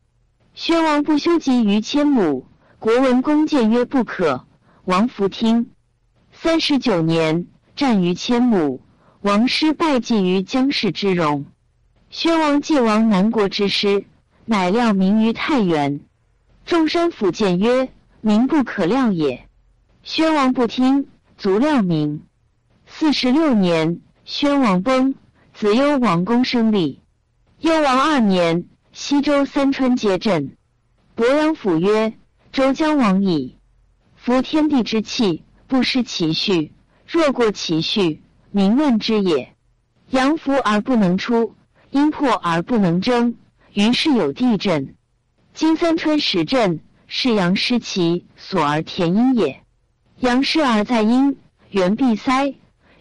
[0.55, 2.47] 宣王不修集于千亩，
[2.79, 4.47] 国文公谏曰不可，
[4.83, 5.69] 王弗听。
[6.31, 8.81] 三十九年，战于千亩，
[9.21, 11.45] 王师败绩于姜氏之戎。
[12.09, 14.05] 宣王借王南国之师，
[14.45, 15.99] 乃料民于太原。
[16.65, 17.89] 众山府谏曰
[18.21, 19.47] ：“民不可料也。”
[20.03, 22.23] 宣王不听，卒料民。
[22.87, 25.13] 四十六年，宣王崩，
[25.53, 27.01] 子幽王公生立。
[27.59, 30.57] 幽王二年，西周三川皆震。
[31.13, 32.13] 伯阳府曰
[32.51, 33.57] ：“周将亡矣。
[34.15, 36.73] 夫天地之气，不失其序。
[37.05, 39.53] 若过其序，民乱之也。
[40.09, 41.55] 阳伏而不能出，
[41.91, 43.35] 阴破而不能争，
[43.73, 44.95] 于是有地震。”
[45.53, 49.61] 今三川十震，是阳失其所而填阴也。
[50.21, 51.35] 阳失而在阴，
[51.71, 52.53] 元必塞，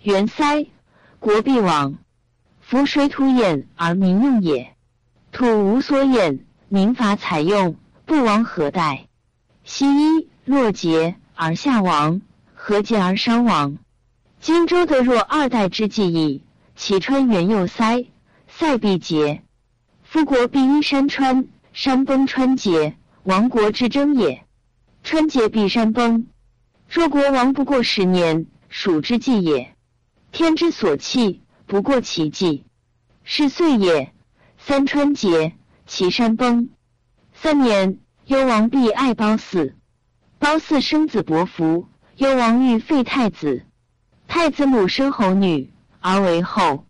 [0.03, 0.69] 元塞，
[1.19, 1.99] 国必亡。
[2.61, 4.75] 夫水土掩而民用也。
[5.31, 9.07] 土无所掩，民伐采用，不亡何待？
[9.65, 12.23] 西一若竭而下亡，
[12.55, 13.77] 何竭而伤亡？
[14.41, 16.43] 荆州得若二代之计矣。
[16.75, 18.07] 其川元又塞，
[18.49, 19.43] 塞必竭。
[20.03, 21.47] 夫国必依山川。
[21.75, 24.43] 山崩川竭，亡国之争也。
[25.03, 26.27] 川竭必山崩。
[26.93, 29.77] 若国亡不过十年，属之计也。
[30.33, 32.65] 天之所弃，不过其计，
[33.23, 34.13] 是岁也。
[34.59, 35.53] 三川竭，
[35.87, 36.69] 其山崩。
[37.33, 39.77] 三年，幽王必爱褒姒。
[40.41, 43.65] 褒姒生子伯服，幽王欲废太子。
[44.27, 46.87] 太子母生侯女，而为后。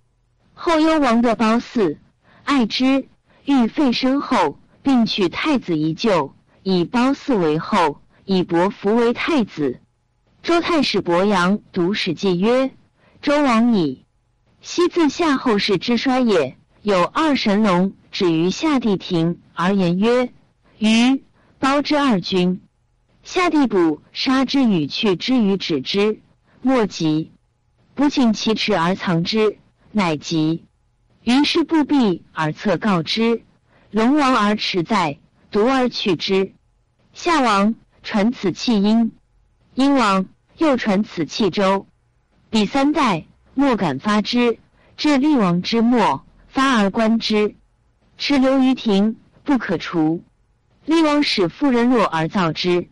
[0.55, 1.99] 后幽王得褒姒，
[2.45, 3.07] 爱之，
[3.45, 4.59] 欲废身后。
[4.83, 9.79] 并取太子一旧，以褒姒为后，以伯服为太子。
[10.43, 12.71] 周太史伯阳读史记曰
[13.21, 14.07] ：“周王矣，
[14.63, 16.57] 昔自夏后氏之衰也。
[16.81, 20.33] 有二神龙止于夏帝庭，而言曰
[20.79, 21.23] ：‘虞、
[21.59, 22.63] 褒之二君。’
[23.23, 26.21] 夏帝卜杀之与去之与止之，
[26.63, 27.33] 莫及。
[27.95, 29.59] 不请其耻而藏之，
[29.93, 30.65] 乃及。
[31.23, 33.43] 于是不避而策告之。”
[33.93, 35.19] 龙王而驰在，
[35.51, 36.55] 独而去之。
[37.13, 39.13] 夏王传此弃殷，
[39.75, 40.27] 殷王
[40.59, 41.87] 又传此弃周。
[42.51, 44.59] 第三代，莫敢发之。
[44.97, 47.55] 至厉王之末，发而观之，
[48.19, 50.23] 持留于庭，不可除。
[50.85, 52.89] 厉王使妇人落而造之，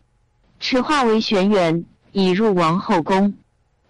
[0.59, 3.35] 持化为玄元，以入王后宫。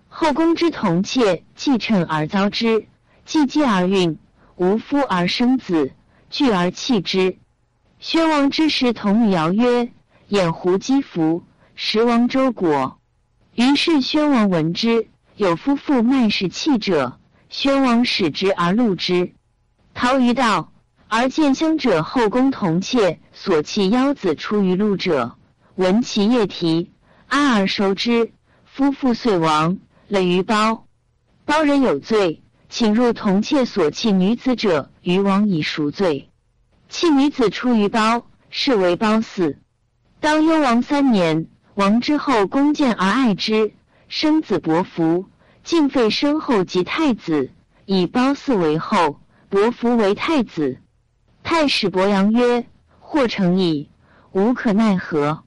[0.09, 2.87] 后宫之童妾继趁而遭之，
[3.23, 4.17] 继继而孕，
[4.55, 5.93] 无夫而生子，
[6.29, 7.37] 聚而弃之。
[7.99, 9.91] 宣王之时，童女谣曰
[10.27, 11.43] ：“掩狐姬福，
[11.81, 12.99] 食王周国。”
[13.55, 17.17] 于是宣王闻之，有夫妇卖氏弃者。
[17.47, 19.33] 宣王使之而戮之。
[19.93, 20.73] 陶于道，
[21.07, 25.37] 而见乡者后宫童妾所弃腰子出于路者，
[25.75, 26.91] 闻其夜啼，
[27.27, 28.33] 安而收之。
[28.65, 30.85] 夫妇遂亡，累于包。
[31.45, 36.29] 包人有罪，请入童妾所弃女子者，于王以赎罪。
[36.89, 39.55] 弃女子出于包，是为包嗣。
[40.19, 41.47] 当幽王三年，
[41.79, 43.73] 王之后恭见而爱之，
[44.09, 45.27] 生子伯服。
[45.63, 47.53] 敬废身后及太子，
[47.85, 50.81] 以褒姒为后，伯服为太子。
[51.41, 52.65] 太史伯阳曰
[52.99, 53.89] ：“或成矣，
[54.33, 55.45] 无可奈何。”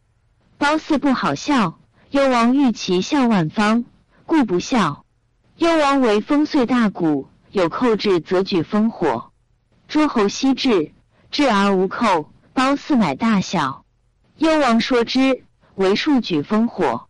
[0.57, 3.85] 褒姒不好笑，幽王欲其笑万方，
[4.25, 5.05] 故不笑。
[5.59, 9.33] 幽王为风岁大鼓，有寇至，则举烽火。
[9.87, 10.93] 诸侯悉至，
[11.31, 13.85] 至而无寇，褒姒乃大笑。
[14.39, 17.09] 幽王说之，为数举烽火，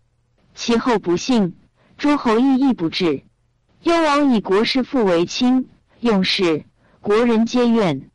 [0.55, 1.57] 其后不幸。
[1.99, 3.23] 诸侯亦亦不至。
[3.83, 5.69] 幽王以国师父为亲，
[6.01, 6.65] 用事，
[7.01, 8.11] 国人皆怨。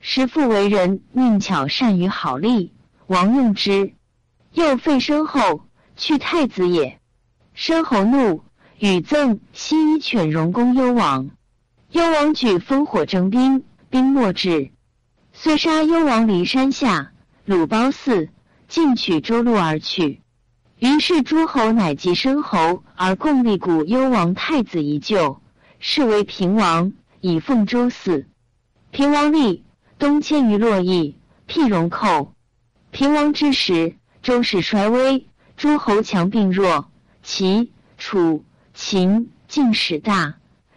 [0.00, 2.72] 师父为人命巧，善于好利，
[3.06, 3.94] 王用之。
[4.52, 6.98] 又废身后，去太子也。
[7.52, 8.42] 申侯怒，
[8.78, 11.30] 与赠西夷犬戎攻幽王。
[11.90, 14.70] 幽王举烽火征兵，兵莫至，
[15.32, 17.12] 遂杀幽王离山下，
[17.44, 18.30] 鲁褒姒，
[18.68, 20.22] 进取周路而去。
[20.78, 25.40] 于是诸侯乃及申侯，而共立古幽王太子一旧，
[25.78, 28.26] 是为平王，以奉周祀。
[28.90, 29.64] 平王立，
[29.98, 32.34] 东迁于洛邑，辟戎寇。
[32.90, 35.26] 平王之时，周室衰微，
[35.56, 36.90] 诸侯强并弱，
[37.22, 40.34] 齐、楚、秦晋始大，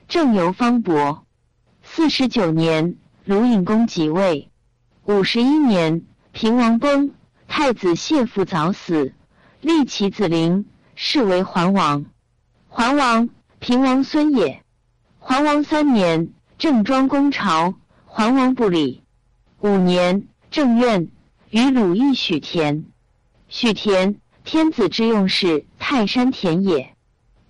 [0.08, 1.26] 政由方伯。
[1.84, 4.50] 四十九年，鲁隐公即位。
[5.06, 7.12] 五十一年，平王崩，
[7.50, 9.14] 太子谢父早死。
[9.60, 12.06] 立其子陵，是为桓王。
[12.70, 14.64] 桓王，平王孙也。
[15.18, 17.74] 桓王三年，郑庄公朝，
[18.06, 19.02] 桓王不礼。
[19.60, 21.10] 五年，郑苑
[21.50, 22.86] 与鲁邑许田。
[23.50, 26.96] 许田，天子之用事，泰山田也。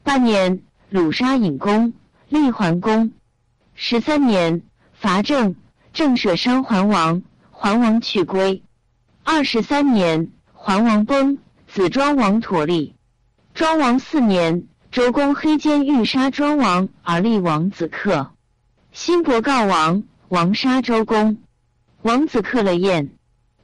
[0.02, 1.94] 八年，鲁杀尹公，
[2.30, 3.12] 立桓公。
[3.76, 5.56] 十三年，伐郑，
[5.94, 8.64] 郑舍伤桓王，桓王去归。
[9.32, 11.38] 二十三年，桓王崩。
[11.68, 12.96] 子庄王妥立，
[13.54, 18.32] 庄王四年，周公黑奸欲杀庄王，而立王子克。
[18.92, 21.38] 辛伯告王，王杀周公，
[22.02, 23.12] 王子克了宴。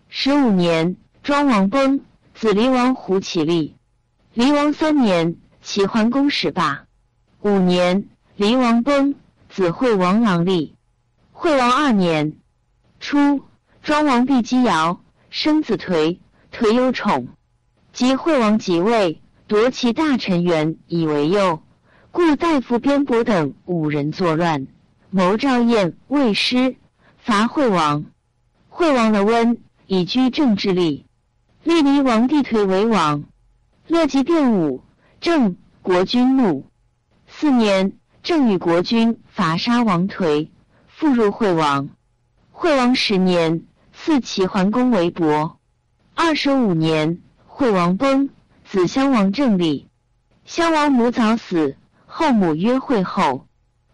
[0.07, 2.01] 十五年，庄王崩，
[2.35, 3.75] 子离王胡起立。
[4.35, 6.85] 离王三年，齐桓公始罢。
[7.41, 9.15] 五年，离王崩，
[9.49, 10.75] 子惠王郎立。
[11.31, 12.33] 惠王二年，
[12.99, 13.41] 初，
[13.81, 16.19] 庄王必姬尧，生子颓，
[16.51, 17.27] 颓有宠。
[17.93, 21.61] 及惠王即位，夺其大臣元以为右，
[22.11, 24.67] 故大夫边伯等五人作乱，
[25.09, 26.75] 谋赵燕、魏师，
[27.17, 28.05] 伐惠王。
[28.67, 29.57] 惠王的温，
[29.87, 31.05] 以居政之力，
[31.63, 33.23] 立离王帝颓为王。
[33.87, 34.81] 乐极变武，
[35.21, 36.65] 郑国君怒。
[37.27, 40.49] 四年，郑与国君伐杀王颓，
[40.87, 41.87] 复入惠王。
[42.51, 43.63] 惠王十年，
[44.05, 45.57] 赐齐桓公为伯。
[46.13, 47.23] 二十五年。
[47.47, 48.29] 惠王崩，
[48.63, 49.87] 子襄王正立。
[50.45, 53.47] 襄王母早死，后母曰惠后。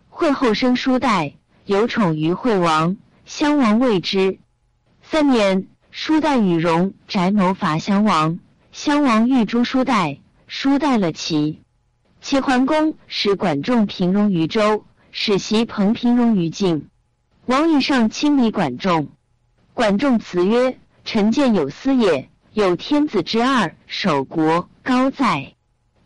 [0.10, 2.97] 惠后生叔代，有宠于惠王。
[3.24, 4.39] 襄王未之。
[5.02, 8.39] 三年，叔代与戎宅谋伐襄王，
[8.74, 11.62] 襄王欲诛叔代，叔代了齐。
[12.20, 16.89] 齐桓公使管仲平戎于周，使袭彭平戎于晋。
[17.45, 19.07] 王以上亲礼管仲。
[19.74, 25.53] 管仲辞曰：“臣见有司也。”有天子之二，守国高在。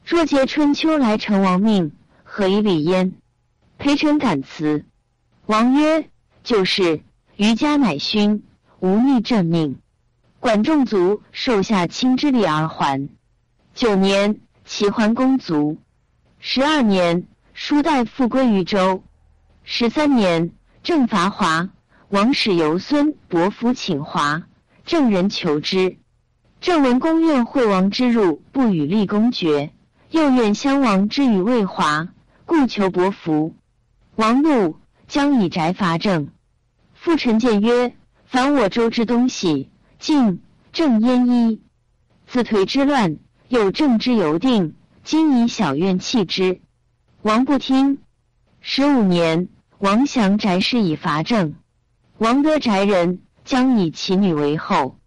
[0.05, 1.91] 若节春秋来成王命，
[2.24, 3.13] 何以礼焉？
[3.80, 4.86] 陪臣感辞。
[5.47, 6.07] 王曰
[6.43, 7.01] ：“就是。”
[7.38, 8.43] 余家乃勋，
[8.80, 9.80] 无逆朕命。
[10.39, 13.09] 管仲卒，受下卿之礼而还。
[13.74, 15.78] 九年，齐桓公卒。
[16.39, 19.03] 十二年，叔代复归于周。
[19.63, 20.51] 十三年，
[20.84, 21.70] 郑伐华，
[22.10, 24.43] 王使游孙伯服请华，
[24.86, 25.97] 郑人求之。
[26.62, 29.72] 郑文公怨惠王之入，不与立公爵，
[30.12, 32.10] 又怨襄王之与魏华，
[32.45, 33.56] 故求伯服。
[34.16, 34.78] 王怒，
[35.08, 36.30] 将以宅伐郑。
[36.93, 37.95] 父臣谏曰
[38.26, 40.41] ：“凡我州之东西，晋
[40.72, 41.62] 郑燕一，
[42.28, 44.76] 自颓之乱，有郑之犹定。
[45.03, 46.62] 今以小怨弃之。”
[47.24, 47.97] 王不听。
[48.62, 49.49] 十五年，
[49.80, 51.56] 王降翟氏以伐郑。
[52.18, 54.97] 王得宅人，将以其女为后。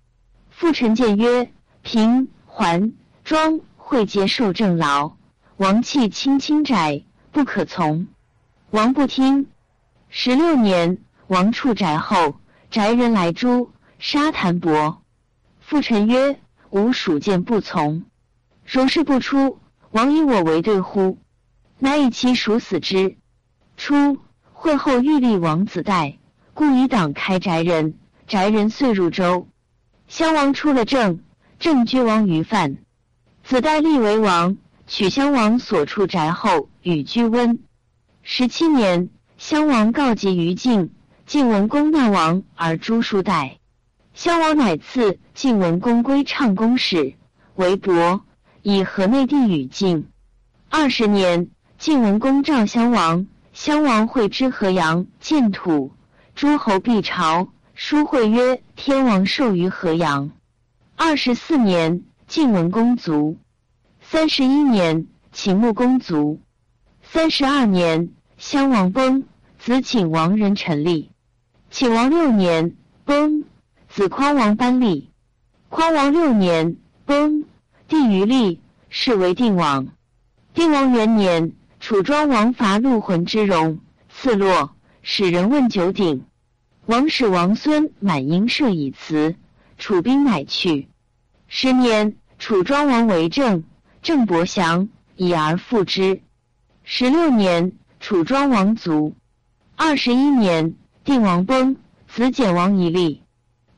[0.51, 1.51] 父臣谏曰
[1.81, 2.93] ：“平桓
[3.25, 5.17] 庄会皆受正劳，
[5.57, 8.09] 王弃亲亲翟，不可从。”
[8.71, 9.47] 王不听。
[10.11, 10.99] 十六年，
[11.29, 12.35] 王处宅后，
[12.71, 15.01] 宅人来诛，杀谭伯。
[15.61, 16.39] 父臣曰
[16.69, 18.05] ：“吾属见不从，
[18.67, 19.59] 如是不出，
[19.93, 21.17] 王以我为对乎？”
[21.81, 23.17] 乃以其属死之。
[23.79, 24.19] 初，
[24.53, 26.19] 会后欲立王子代。
[26.59, 27.95] 故以党开宅人，
[28.27, 29.47] 宅人遂入周。
[30.09, 31.21] 襄王出了郑，
[31.61, 32.79] 郑居王于范，
[33.45, 34.57] 子代立为王，
[34.89, 37.61] 取襄王所处宅后，与居温。
[38.25, 40.91] 十七年，襄王告急于晋，
[41.27, 43.59] 晋文公纳王而诛叔代。
[44.13, 47.15] 襄王乃赐晋文公归唱公使，
[47.55, 48.25] 为伯，
[48.63, 50.09] 以河内地与晋。
[50.69, 55.93] 二十年，晋文公召襄王，襄王会之河阳，建土。
[56.39, 60.31] 诸侯必朝，书会曰：“天王授于河阳。”
[60.95, 63.39] 二十四年，晋文公卒。
[64.01, 66.39] 三十一年，秦穆公卒。
[67.03, 69.25] 三十二年，襄王崩，
[69.59, 71.11] 子请王人陈立。
[71.73, 73.43] 请王六年，崩，
[73.89, 75.11] 子匡王班立。
[75.69, 77.47] 匡王六年，崩，
[77.89, 79.89] 帝于立，是为定王。
[80.55, 84.77] 定王元年，楚庄王伐陆浑之戎，次落，
[85.11, 86.27] 使人问九鼎。
[86.85, 89.37] 王使王孙满婴射以辞，
[89.79, 90.91] 楚兵乃去。
[91.47, 93.65] 十年，楚庄王为政，
[94.03, 96.21] 郑伯降，以而复之。
[96.85, 99.15] 十六年，楚庄王卒。
[99.77, 103.23] 二十一年，定王崩，子简王一立。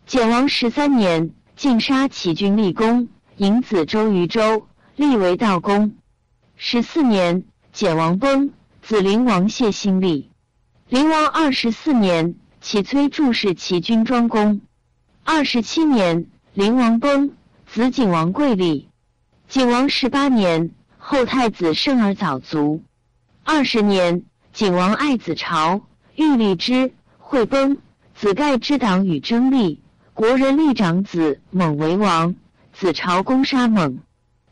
[0.06, 4.66] 简王十三年，晋杀齐军，立功，迎子周于周，
[4.96, 5.94] 立为道公。
[6.56, 8.50] 十四年，简王崩，
[8.82, 10.29] 子灵王谢兴立。
[10.91, 12.34] 灵王二十四年。
[12.61, 14.61] 启崔注释齐军庄公。
[15.22, 17.30] 二十七年，灵王崩，
[17.64, 18.88] 子景王贵立。
[19.49, 22.82] 景王十八年，后太子胜而早卒。
[23.45, 25.80] 二十年，景王爱子朝，
[26.16, 27.78] 欲立之，会崩，
[28.16, 29.80] 子盖之党与争立，
[30.12, 32.34] 国人立长子猛为王，
[32.72, 34.01] 子朝攻杀猛，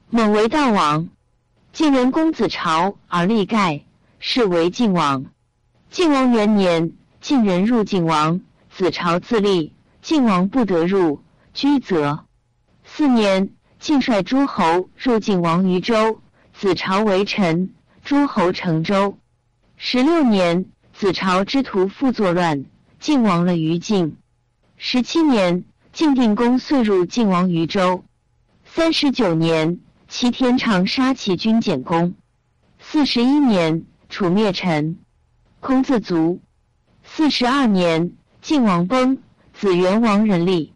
[0.08, 1.08] 猛为道王。
[1.72, 3.84] 晋人公子朝而立盖，
[4.20, 5.26] 是为晋王。
[5.90, 6.92] 晋王元年。
[7.20, 11.20] 晋人入晋王，子朝自立，晋王不得入，
[11.52, 12.24] 居则。
[12.84, 16.20] 四年，晋率诸侯入晋王于州，
[16.54, 17.74] 子朝为臣，
[18.04, 19.18] 诸侯成周。
[19.76, 22.64] 十六年，子朝之徒复作乱，
[23.00, 24.16] 晋亡了于晋。
[24.76, 28.04] 十七年，晋定公遂入晋王于州。
[28.64, 32.14] 三十九年，齐天长杀齐军简公。
[32.78, 34.98] 四十一年，楚灭陈，
[35.60, 36.40] 空自足。
[37.02, 39.18] 四十二年，晋王崩，
[39.52, 40.72] 子元王人立。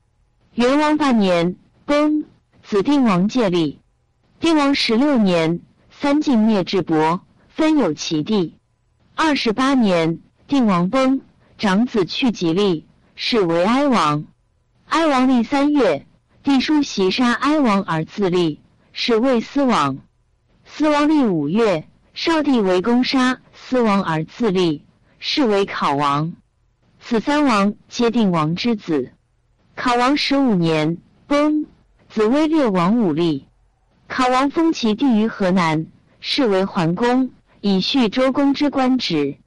[0.55, 2.24] 元王八年，崩，
[2.62, 3.80] 子定王借立。
[4.41, 5.61] 定王十六年，
[5.91, 8.57] 三晋灭智伯，分有其地。
[9.14, 10.18] 二十八年，
[10.49, 11.20] 定王崩，
[11.59, 14.24] 长子去吉立，是为哀王。
[14.87, 16.07] 哀王立三月，
[16.43, 18.61] 帝叔袭杀哀王而自立，
[18.93, 19.99] 是魏司王。
[20.64, 23.41] 司王立五月，少帝为攻杀
[23.73, 24.85] 司王而自立。
[25.18, 26.35] 是为考王，
[27.01, 29.12] 此三王皆定王之子。
[29.75, 31.64] 考王十五年崩，
[32.11, 33.47] 子威烈王武立。
[34.09, 35.87] 考王封其弟于河南，
[36.20, 37.31] 是为桓公，
[37.62, 39.39] 以续周公之官职。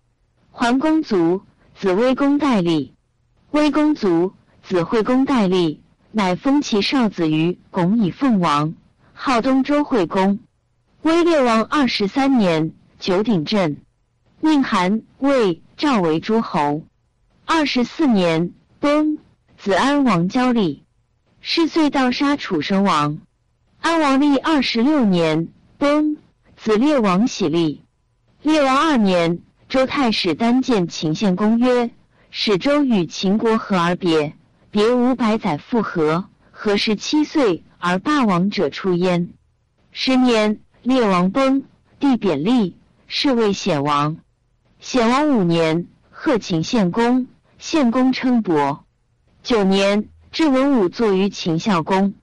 [0.49, 1.43] 桓公卒，
[1.76, 2.95] 子威公代立。
[3.51, 8.73] 威公卒，子惠公代立，乃封其少子于巩以奉王，
[9.13, 10.39] 号东周惠公。
[11.03, 13.78] 威烈王二十三年，九鼎震，
[14.45, 15.63] 命韩、魏。
[15.75, 16.83] 赵为诸侯，
[17.45, 19.17] 二十四年崩，
[19.57, 20.85] 子安王交立，
[21.41, 23.19] 是岁盗杀楚生王。
[23.81, 26.15] 安王立二十六年崩，
[26.55, 27.83] 子烈王喜立。
[28.41, 31.89] 烈王二年，周太史单见秦献公曰
[32.31, 34.33] ：“使周与秦国和而别，
[34.71, 39.33] 别五百载复合，何时七岁而霸王者出焉？”
[39.91, 41.63] 十年，烈王崩，
[41.99, 42.77] 帝贬立，
[43.07, 44.15] 是为显王。
[44.88, 47.25] 显王五年，贺秦献公，
[47.57, 48.86] 献公称伯。
[49.41, 52.13] 九年，至文武坐于秦孝公。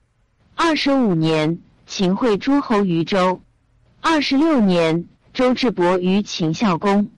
[0.55, 3.41] 二十五年，秦会诸侯于周。
[3.99, 7.11] 二十六年，周至伯于秦孝公。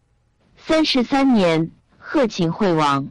[0.58, 1.70] 三十三年，
[2.00, 3.10] 贺秦惠王。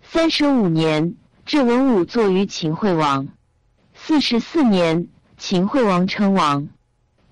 [0.00, 3.26] 三十五年，至文武坐于秦惠王。
[3.94, 5.08] 四十四年，
[5.38, 6.68] 秦惠王称王，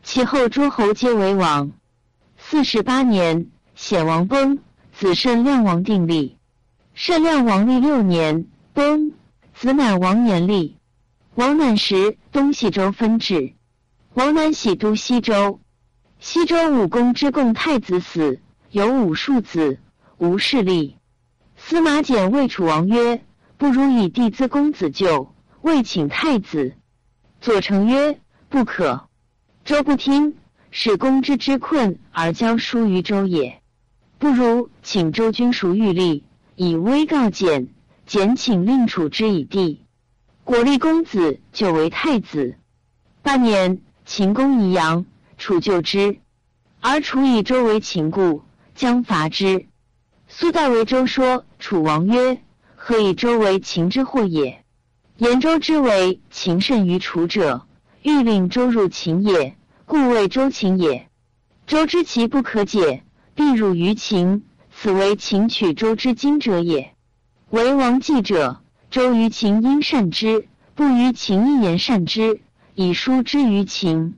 [0.02, 1.70] 其后诸侯皆为王。
[2.36, 3.46] 四十八年，
[3.84, 4.60] 显王崩，
[4.92, 6.38] 子慎亮王定立。
[6.94, 9.10] 慎亮王立六年，崩，
[9.54, 10.76] 子乃王年立。
[11.34, 13.54] 王乃时，东西周分治。
[14.14, 15.60] 王乃喜都西周。
[16.20, 19.80] 西周武公之贡太子死，有五庶子，
[20.16, 20.96] 无势力。
[21.56, 23.24] 司马简谓楚王曰
[23.58, 26.76] ：“不如以弟资公子就。”未请太子，
[27.40, 29.08] 左丞曰：“不可。”
[29.66, 30.36] 周不听，
[30.70, 33.60] 使公之之困而交书于周也。
[34.22, 36.22] 不如请周君孰欲立，
[36.54, 37.66] 以威告简。
[38.06, 39.82] 简请令楚之以地。
[40.44, 42.54] 果立公子就为太子。
[43.22, 45.06] 八年，秦公宜阳，
[45.38, 46.20] 楚救之，
[46.80, 48.42] 而楚以周为秦故，
[48.76, 49.66] 将伐之。
[50.28, 52.40] 苏代为周说，楚王曰
[52.76, 54.62] ：“何以周为秦之祸也？”
[55.18, 57.66] 言周之为秦甚于楚者，
[58.02, 61.08] 欲令周入秦也，故谓周秦也。
[61.66, 63.02] 周知其不可解，
[63.34, 66.94] 必入于秦，此为秦取周之今者也。
[67.50, 68.60] 为王继者，
[68.90, 72.40] 周于秦因善之，不于秦一言善之，
[72.74, 74.14] 以疏之于秦。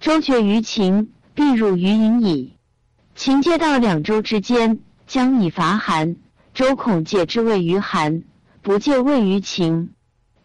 [0.00, 2.54] 周绝于秦，必入于隐矣。
[3.14, 6.16] 秦借到两周之间，将以伐韩。
[6.52, 8.22] 周恐借之位于韩，
[8.62, 9.90] 不借位于秦。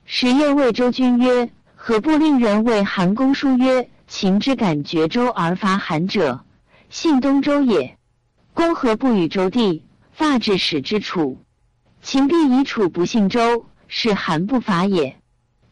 [0.06, 6.44] 时夜谓周君曰：“何不令人为韩公书曰：‘秦之敢绝周而伐韩者，
[6.90, 7.98] 信东周也。’
[8.54, 11.38] 公何不与周地发至使之楚？
[12.02, 15.18] 秦必以楚不信周，是韩不伐也。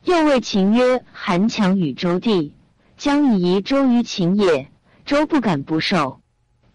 [0.04, 2.54] 又谓秦曰：‘韩强与周地，
[2.98, 4.70] 将以夷周于秦也。
[5.06, 6.22] 周不敢不受。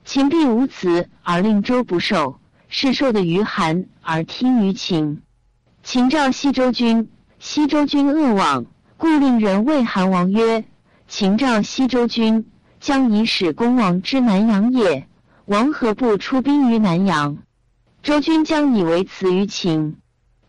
[0.05, 5.23] 秦必无辞而令周不受，是受的于韩而听于秦。
[5.83, 10.65] 秦召西周君。”西周君恶往，故令人谓韩王曰
[11.09, 12.49] ：“秦召西周君，
[12.79, 15.09] 将以使公王之南阳也。
[15.53, 17.37] 王何不出兵于南阳？
[18.03, 19.99] 周军将以为辞于秦。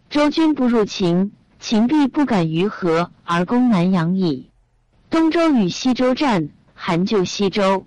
[0.10, 4.49] 周军不入秦，秦必不敢于河而攻南阳矣。
[5.10, 7.86] 东周与西周战，韩救西周，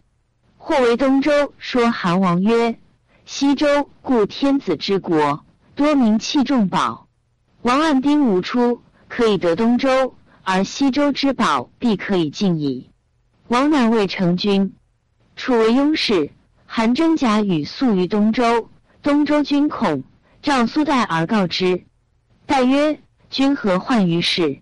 [0.59, 2.79] 或为东周说韩王曰
[3.25, 5.43] ：‘西周故天子之国，
[5.75, 7.09] 多名器重宝，
[7.63, 12.91] 王按兵无出。’”可以得东周，而西周之宝必可以尽矣。
[13.49, 14.75] 王乃未成君，
[15.35, 16.33] 楚为雍氏。
[16.77, 18.69] 韩真假与宿于东周，
[19.01, 20.05] 东周君恐，
[20.43, 21.87] 召苏代而告之。
[22.45, 23.01] 代曰
[23.31, 24.61] ：“君何患于事？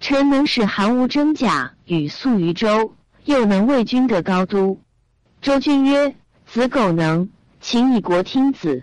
[0.00, 4.80] 臣能使韩无真假与宿于周，又能为君得高都。”
[5.40, 7.30] 周君曰：“子苟能，
[7.60, 8.82] 请以国听子。”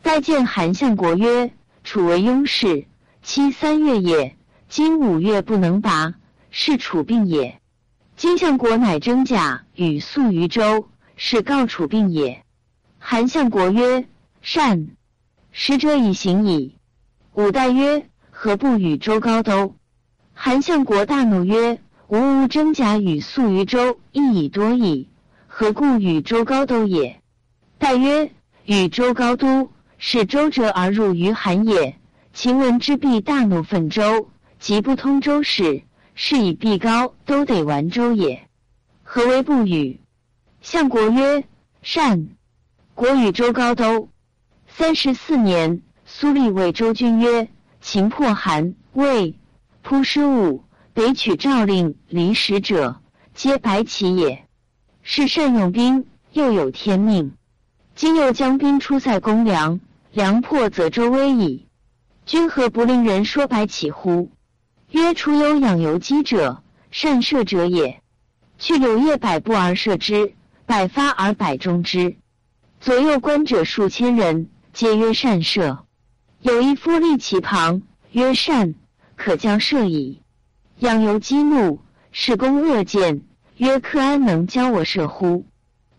[0.00, 1.50] 代见韩相国曰
[1.82, 2.86] ：“楚为雍氏。”
[3.24, 4.36] 期三月也，
[4.68, 6.14] 今五月不能拔，
[6.52, 7.60] 是楚病也。
[8.16, 12.44] 今相国乃征甲与宿于周，是告楚病也。
[12.98, 14.06] 韩相国曰
[14.42, 14.88] ：“善。”
[15.50, 16.76] 使者以行矣。
[17.32, 19.74] 五代曰：“何不与周高都？”
[20.34, 25.08] 韩相国大怒曰：“吾无征甲与宿于周，亦已多矣，
[25.46, 27.20] 何故与周高都也？”
[27.78, 28.30] 代曰
[28.66, 31.96] ：“与周高都，是周折而入于韩也。”
[32.34, 35.82] 秦闻之，必大怒，愤周，即不通周事，
[36.14, 38.46] 是以必高都得完周也。
[39.02, 40.00] 何为不与？
[40.68, 41.44] 相国曰：
[41.80, 42.26] 善。
[42.96, 44.08] 国与周高都。
[44.66, 47.46] 三十四年，苏厉谓周君曰：
[47.80, 49.38] 秦破韩、魏，
[49.82, 53.00] 扑师武，北取赵令，离使者，
[53.32, 54.44] 皆白起也。
[55.04, 57.36] 是善用兵，又有天命。
[57.94, 59.78] 今又将兵出塞攻梁，
[60.10, 61.68] 梁破，则周危矣。
[62.24, 64.32] 君何不令人说白起乎？
[64.90, 68.02] 曰：楚有养由基者，善射者也。
[68.58, 70.34] 去柳叶百步而射之，
[70.66, 72.16] 百发而百中之。
[72.80, 75.84] 左右观者数千人，皆曰善射。
[76.40, 78.74] 有一夫立其旁，曰善，
[79.14, 80.22] 可将射矣。
[80.80, 81.78] 养由基怒，
[82.10, 83.22] 是公恶见，
[83.56, 85.46] 曰：克安能教我射乎？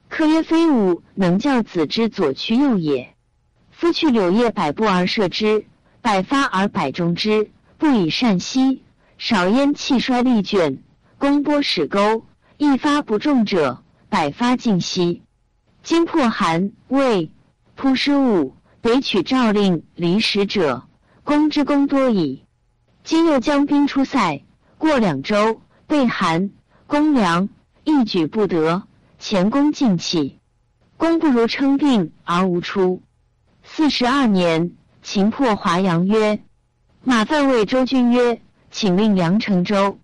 [0.09, 3.15] 克曰：非吾能教子之左驱右也。
[3.71, 5.65] 夫去柳叶百步而射之。
[6.01, 8.83] 百发而百中之，不以善息。
[9.17, 10.79] 少焉气衰力倦，
[11.17, 12.25] 弓波使钩，
[12.57, 15.23] 一发不中者，百发尽息。
[15.83, 17.31] 今破韩魏，
[17.75, 20.87] 扑师武，北取赵令，离使者，
[21.23, 22.45] 攻之功多矣。
[23.03, 24.43] 今又将兵出塞，
[24.77, 26.51] 过两周，被韩
[26.87, 27.49] 攻梁，
[27.83, 28.83] 一举不得，
[29.19, 30.39] 前功尽弃。
[30.97, 33.01] 公不如称病而无出。
[33.63, 34.71] 四十二年，
[35.03, 36.39] 秦破华阳，曰
[37.03, 38.41] ：“马范谓周君曰
[38.71, 39.99] ：‘请令梁成周。’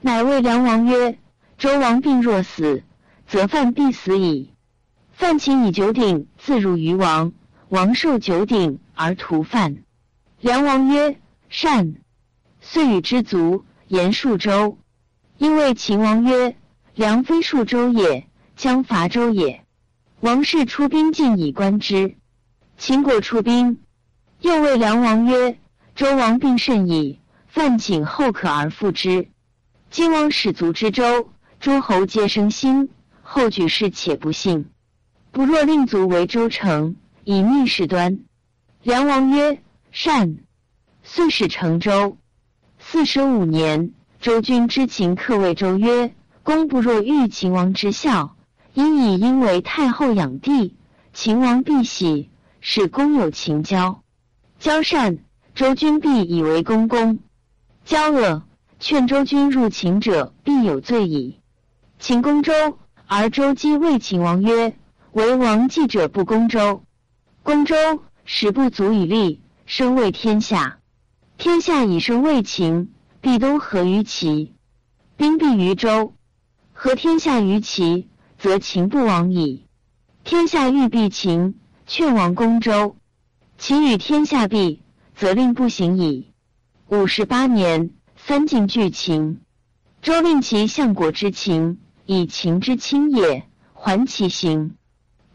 [0.00, 1.18] 乃谓梁王曰
[1.58, 2.82] ：‘周王病若死，
[3.30, 4.50] 则范必死矣。’
[5.14, 7.32] 范请以九鼎自入于王，
[7.68, 9.84] 王受九鼎而屠范。
[10.40, 11.16] 梁王曰
[11.48, 11.94] ：‘善。’
[12.60, 14.78] 遂与之卒，言数周。
[15.38, 16.56] 因谓秦王曰
[16.96, 18.26] ：‘梁非数周也，
[18.56, 19.64] 将伐周也。’
[20.18, 22.16] 王氏出兵进以观之。
[22.78, 23.78] 秦国出兵，
[24.40, 25.56] 又谓梁王曰
[25.94, 29.28] ：‘周王病甚矣，范请后可而复之。’
[29.88, 32.90] 今王使卒之周，诸侯皆生心，
[33.32, 34.70] 后举事且不信。
[35.30, 38.18] 不若令卒为周城，以密事端。
[38.82, 39.62] 梁王曰
[39.92, 40.38] ：‘善。’
[41.04, 42.18] 遂使成周。
[42.80, 46.12] 四十五年，周君之秦客谓周曰
[46.42, 48.34] ：“公不若欲秦王之孝，
[48.74, 50.74] 因以因为太后养弟，
[51.12, 54.02] 秦王必喜，使公有秦交。
[54.58, 55.18] 交善，
[55.54, 57.18] 周君必以为公公；
[57.84, 58.42] 交恶，
[58.80, 61.38] 劝周君入秦者必有罪矣。
[62.00, 62.52] 秦攻周，
[63.12, 64.76] 而周姬谓秦王曰
[65.10, 66.84] ：‘为王计者不攻周，
[67.42, 67.74] 攻周
[68.24, 70.78] 时不足以立，生为天下。’”
[71.36, 74.54] 天下以生为秦，必都合于齐，
[75.16, 76.14] 兵必于周。
[76.72, 78.08] 合天下于齐，
[78.38, 79.66] 则秦不亡矣。
[80.22, 81.58] 天下欲避秦，
[81.88, 82.96] 劝王攻周，
[83.58, 84.84] 秦与天下避，
[85.16, 86.32] 则令不行矣。
[86.86, 89.40] 五十八年，三晋拒秦，
[90.00, 91.80] 周令其相国之秦，
[92.12, 94.74] 以秦之轻也，还其行。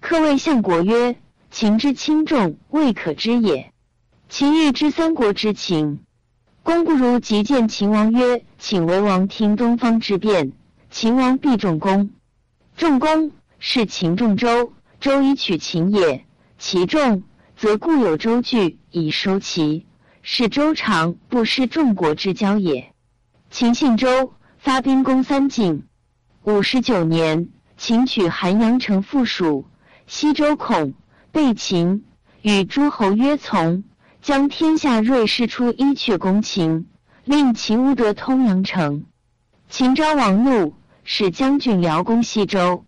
[0.02, 1.16] 客谓相国曰
[1.50, 3.72] ：“秦之轻重，未可知也。”
[4.28, 6.02] 秦欲知三国之情，
[6.64, 10.52] 公不如即见秦王曰：“请为王听东方之变。”
[10.92, 12.10] 秦王必重公，
[12.76, 16.26] 重公是秦重周，周以取秦也。
[16.58, 17.24] 其重，
[17.56, 19.86] 则固有周据以收齐，
[20.22, 22.92] 是周长不失众国之交也。
[23.50, 25.84] 秦信周，发兵攻三晋。
[26.46, 29.66] 五十九年，秦取韩阳城附属，
[30.06, 30.94] 西周孔
[31.32, 32.06] 被秦，
[32.44, 33.84] 与诸侯约从。
[34.22, 36.88] 将天下锐士出伊阙攻秦，
[37.24, 39.06] 令秦无得通阳城。
[39.70, 42.86] 秦昭王怒，使将军辽攻西周。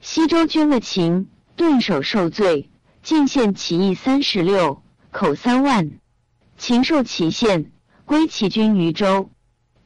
[0.00, 2.70] 西周军了秦，顿首受罪，
[3.02, 4.80] 进献其邑三十六，
[5.10, 5.90] 口三万。
[6.56, 7.72] 秦受其献，
[8.04, 9.28] 归其军于周。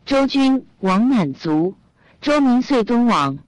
[0.05, 1.77] 周军王满族，
[2.21, 3.39] 周民遂东往。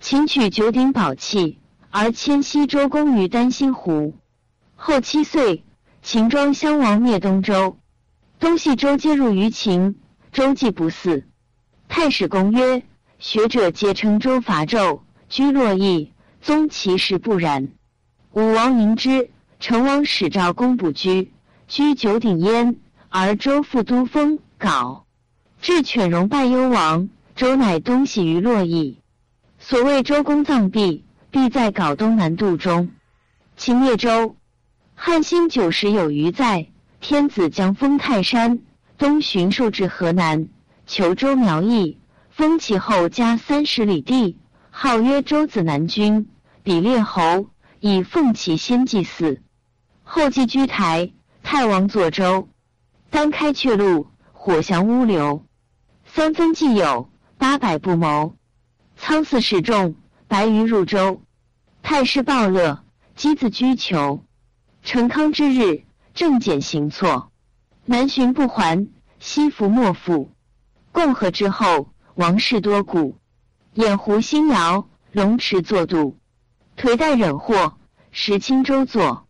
[0.00, 1.58] 秦取九鼎宝器，
[1.90, 4.14] 而迁西周公于丹心湖。
[4.74, 5.64] 后七岁。
[6.04, 7.78] 秦庄襄王灭东周，
[8.40, 10.00] 东西周皆入于秦。
[10.32, 11.22] 周既不嗣，
[11.88, 12.82] 太史公曰：
[13.20, 17.68] 学者皆称周伐纣，居洛邑，宗其实不然。
[18.32, 21.30] 武王迎之，成王使赵公卜居，
[21.68, 22.74] 居九鼎焉，
[23.08, 25.04] 而周复都封镐。
[25.60, 29.00] 至犬戎败幽王，周乃东徙于洛邑。
[29.58, 32.90] 所谓周公葬毕，必在镐东南渡中。
[33.56, 34.36] 秦灭周。
[34.94, 36.68] 汉兴九十有余在，
[37.00, 38.60] 天子将封泰山，
[38.98, 40.48] 东巡狩至河南，
[40.86, 41.98] 求周苗裔，
[42.30, 44.38] 封其后加三十里地，
[44.70, 46.28] 号曰周子南君，
[46.62, 47.46] 比列侯，
[47.80, 49.40] 以奉其先祭祀。
[50.04, 51.10] 后继居台，
[51.42, 52.48] 太王作周，
[53.10, 55.44] 单开阙路，火降乌流，
[56.04, 57.08] 三分既有，
[57.42, 58.36] 八百不谋，
[58.96, 59.96] 仓寺示众，
[60.28, 61.22] 白鱼入舟，
[61.82, 62.84] 太师暴乐，
[63.16, 64.24] 箕子居囚。
[64.84, 65.82] 成康之日，
[66.14, 67.32] 正简行错，
[67.84, 68.86] 南巡不还，
[69.18, 70.30] 西服莫复。
[70.92, 73.18] 共和之后，王室多故，
[73.74, 76.16] 掩湖新瑶，龙池作度，
[76.76, 77.76] 颓代忍祸，
[78.12, 79.26] 时清周作。